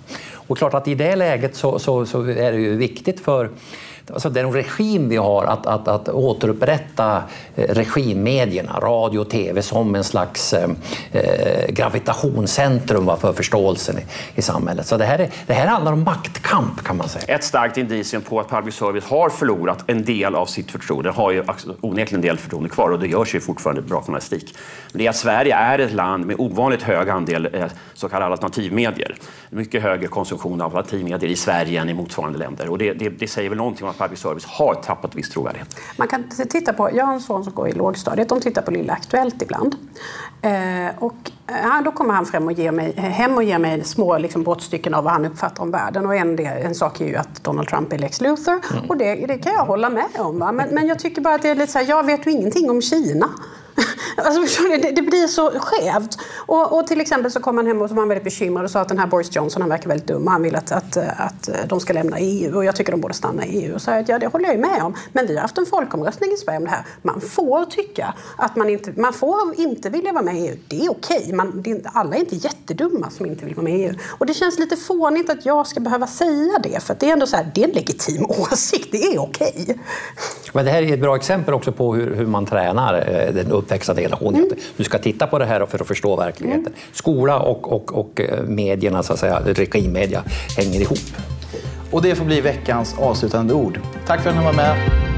Och 0.46 0.58
klart 0.58 0.74
att 0.74 0.88
i 0.88 0.94
det 0.94 1.16
läget 1.16 1.56
så, 1.56 1.78
så, 1.78 2.06
så 2.06 2.20
är 2.20 2.52
det 2.52 2.58
ju 2.58 2.76
viktigt 2.76 3.20
för 3.20 3.50
alltså 4.12 4.30
den 4.30 4.52
regim 4.52 5.08
vi 5.08 5.16
har 5.16 5.44
att, 5.44 5.66
att, 5.66 5.88
att 5.88 6.08
återupprätta 6.08 7.22
eh, 7.56 7.74
regimmedierna, 7.74 8.80
radio 8.80 9.18
och 9.18 9.30
tv 9.30 9.62
som 9.62 9.94
en 9.94 10.04
slags 10.04 10.52
eh, 10.52 10.70
eh 11.12 11.68
gravitationscentrum 11.68 13.10
för 13.20 13.32
förståelsen 13.32 13.98
i, 13.98 14.02
i 14.34 14.42
samhället. 14.42 14.86
Så 14.86 14.96
det 14.96 15.04
här, 15.04 15.18
är, 15.18 15.30
det 15.46 15.54
här 15.54 15.66
handlar 15.66 15.92
om 15.92 16.04
maktkamp 16.04 16.82
kan 16.84 16.96
man 16.96 17.08
säga. 17.08 17.34
Ett 17.34 17.44
starkt 17.44 17.76
indicium 17.76 18.22
på 18.22 18.40
att 18.40 18.50
public 18.50 18.74
service 18.74 19.04
har 19.04 19.30
förlorat 19.30 19.84
en 19.86 20.04
del 20.04 20.34
av 20.34 20.46
sitt 20.46 20.70
förtroende, 20.70 21.10
har 21.10 21.30
ju 21.30 21.44
onekligen 21.80 22.20
en 22.20 22.26
del 22.26 22.38
förtroende 22.38 22.68
kvar 22.68 22.90
och 22.90 22.98
det 22.98 23.06
görs 23.06 23.34
ju 23.34 23.40
fortfarande 23.40 23.82
bra 23.82 24.02
journalistik. 24.02 24.56
Men 24.92 24.98
det 24.98 25.06
är 25.06 25.10
att 25.10 25.16
Sverige 25.16 25.54
är 25.54 25.78
ett 25.78 25.92
land 25.92 26.26
med 26.26 26.36
ovanligt 26.38 26.82
hög 26.82 27.08
andel 27.08 27.48
eh, 27.52 27.66
så 27.94 28.08
kallade 28.08 28.32
alternativmedier. 28.32 29.16
Mycket 29.50 29.82
högre 29.82 30.06
konsumtion 30.06 30.60
av 30.60 30.76
alternativmedier 30.76 31.30
i 31.30 31.36
Sverige 31.36 31.80
än 31.80 31.88
i 31.88 31.94
motsvarande 31.94 32.38
länder 32.38 32.68
och 32.68 32.78
det, 32.78 32.92
det, 32.92 33.08
det 33.08 33.28
säger 33.28 33.48
väl 33.48 33.58
någonting 33.58 33.86
om 33.86 33.93
att 33.94 33.98
public 33.98 34.20
service 34.20 34.44
har 34.44 34.74
tappat 34.74 35.14
viss 35.14 35.30
trovärdighet. 35.30 35.76
Man 35.96 36.08
kan 36.08 36.24
titta 36.50 36.72
på, 36.72 36.90
jag 36.92 37.04
har 37.04 37.14
en 37.14 37.20
son 37.20 37.44
som 37.44 37.54
går 37.54 37.68
i 37.68 37.72
lågstadiet, 37.72 38.28
de 38.28 38.40
tittar 38.40 38.62
på 38.62 38.70
Lilla 38.70 38.92
Aktuellt 38.92 39.42
ibland. 39.42 39.76
Eh, 40.42 40.50
och 40.98 41.30
eh, 41.46 41.82
då 41.84 41.92
kommer 41.92 42.14
han 42.14 42.26
fram 42.26 42.46
och 42.46 42.52
ger 42.52 42.72
mig, 42.72 42.92
hem 42.96 43.34
och 43.34 43.42
ger 43.42 43.58
mig 43.58 43.84
små 43.84 44.18
liksom, 44.18 44.42
brottstycken 44.42 44.94
av 44.94 45.04
vad 45.04 45.12
han 45.12 45.24
uppfattar 45.24 45.62
om 45.62 45.70
världen. 45.70 46.06
Och 46.06 46.14
en, 46.14 46.38
en 46.38 46.74
sak 46.74 47.00
är 47.00 47.06
ju 47.06 47.16
att 47.16 47.44
Donald 47.44 47.68
Trump 47.68 47.92
är 47.92 47.98
Lex 47.98 48.20
Luthor 48.20 48.60
mm. 48.72 48.90
och 48.90 48.96
det, 48.96 49.14
det, 49.14 49.38
kan 49.38 49.52
jag 49.52 49.64
hålla 49.64 49.90
med 49.90 50.08
om. 50.18 50.38
Men, 50.38 50.56
men 50.56 50.86
jag 50.86 50.98
tycker 50.98 51.22
bara 51.22 51.34
att 51.34 51.42
det 51.42 51.48
är 51.48 51.54
lite 51.54 51.72
så 51.72 51.78
här, 51.78 51.86
jag 51.88 52.06
vet 52.06 52.26
ju 52.26 52.30
ingenting 52.30 52.70
om 52.70 52.82
Kina. 52.82 53.28
Alltså, 54.16 54.68
det, 54.68 54.90
det, 54.90 55.02
blir 55.02 55.26
så 55.26 55.50
skevt. 55.50 56.18
Och, 56.36 56.78
och, 56.78 56.86
till 56.86 57.00
exempel 57.00 57.30
så 57.30 57.40
kom 57.40 57.56
han 57.56 57.66
hem 57.66 57.82
och 57.82 57.88
så 57.88 57.94
var 57.94 58.02
han 58.02 58.08
väldigt 58.08 58.24
bekymrad 58.24 58.64
och 58.64 58.70
sa 58.70 58.80
att 58.80 58.88
den 58.88 58.98
här 58.98 59.06
Boris 59.06 59.36
Johnson 59.36 59.62
han 59.62 59.68
verkar 59.68 59.88
väldigt 59.88 60.08
dum. 60.08 60.26
Han 60.26 60.42
vill 60.42 60.56
att, 60.56 60.72
att, 60.72 60.96
att 60.96 61.48
eh, 61.48 61.54
de 61.68 61.80
ska 61.80 61.92
lämna 61.92 62.18
EU 62.18 62.56
och 62.56 62.64
jag 62.64 62.76
tycker 62.76 62.92
de 62.92 63.00
borde 63.00 63.14
stanna 63.14 63.46
i 63.46 63.64
EU. 63.64 63.74
Och 63.74 63.82
så 63.82 63.90
jag, 63.90 64.08
ja, 64.08 64.18
det 64.18 64.26
håller 64.26 64.48
jag 64.48 64.58
med 64.58 64.82
om. 64.82 64.94
Men 65.12 65.26
vi 65.26 65.34
har 65.34 65.42
haft 65.42 65.58
en 65.58 65.66
folkomröstning 65.66 66.32
i 66.32 66.36
Sverige 66.36 66.58
om 66.58 66.64
det 66.64 66.70
här. 66.70 66.84
Man 67.02 67.20
får 67.20 67.64
tycka 67.64 68.14
att 68.36 68.56
man 68.56 68.70
inte, 68.70 68.92
man 68.96 69.12
får 69.12 69.54
inte 69.56 69.90
vilja 69.90 70.12
vara 70.12 70.22
med 70.22 70.36
i 70.36 70.48
EU. 70.48 70.56
Det 70.68 70.84
är 70.84 70.90
okej. 70.90 71.30
Man, 71.32 71.62
det 71.62 71.70
är, 71.70 71.80
alla 71.84 72.16
är 72.16 72.20
inte 72.20 72.36
jättedumma 72.36 73.10
som 73.10 73.26
inte 73.26 73.44
vill 73.44 73.54
vara 73.54 73.64
med 73.64 73.78
i 73.78 73.82
EU. 73.82 73.94
Och 74.18 74.26
det 74.26 74.34
känns 74.34 74.58
lite 74.58 74.76
fånigt 74.76 75.30
att 75.30 75.46
jag 75.46 75.66
ska 75.66 75.80
behöva 75.80 76.06
säga 76.06 76.58
det. 76.62 76.82
För 76.82 76.96
det 77.00 77.08
är 77.08 77.12
ändå 77.12 77.26
så 77.26 77.36
här, 77.36 77.50
det 77.54 77.62
är 77.62 77.68
en 77.68 77.74
legitim 77.74 78.26
åsikt. 78.28 78.88
Det 78.92 79.02
är 79.02 79.18
okej. 79.18 79.78
Men 80.52 80.64
det 80.64 80.70
här 80.70 80.82
är 80.82 80.94
ett 80.94 81.00
bra 81.00 81.16
exempel 81.16 81.54
också 81.54 81.72
på 81.72 81.94
hur, 81.94 82.14
hur 82.14 82.26
man 82.26 82.46
tränar 82.46 82.94
eh, 82.94 83.34
den 83.34 83.52
uppväxande 83.52 84.03
generationen. 84.04 84.42
Mm. 84.42 84.56
Du 84.76 84.84
ska 84.84 84.98
titta 84.98 85.26
på 85.26 85.38
det 85.38 85.44
här 85.44 85.66
för 85.66 85.78
att 85.80 85.88
förstå 85.88 86.16
verkligheten. 86.16 86.66
Mm. 86.66 86.78
Skola 86.92 87.38
och, 87.38 87.72
och, 87.72 87.98
och 87.98 88.20
eh, 88.20 88.42
medierna, 88.42 89.02
så 89.02 89.12
att 89.12 89.18
säga, 89.18 89.40
regimmedia, 89.44 90.24
hänger 90.56 90.80
ihop. 90.80 90.98
Och 91.90 92.02
det 92.02 92.14
får 92.14 92.24
bli 92.24 92.40
veckans 92.40 92.94
avslutande 92.98 93.54
ord. 93.54 93.80
Tack 94.06 94.20
för 94.20 94.30
att 94.30 94.36
ni 94.36 94.44
var 94.44 94.52
med. 94.52 95.13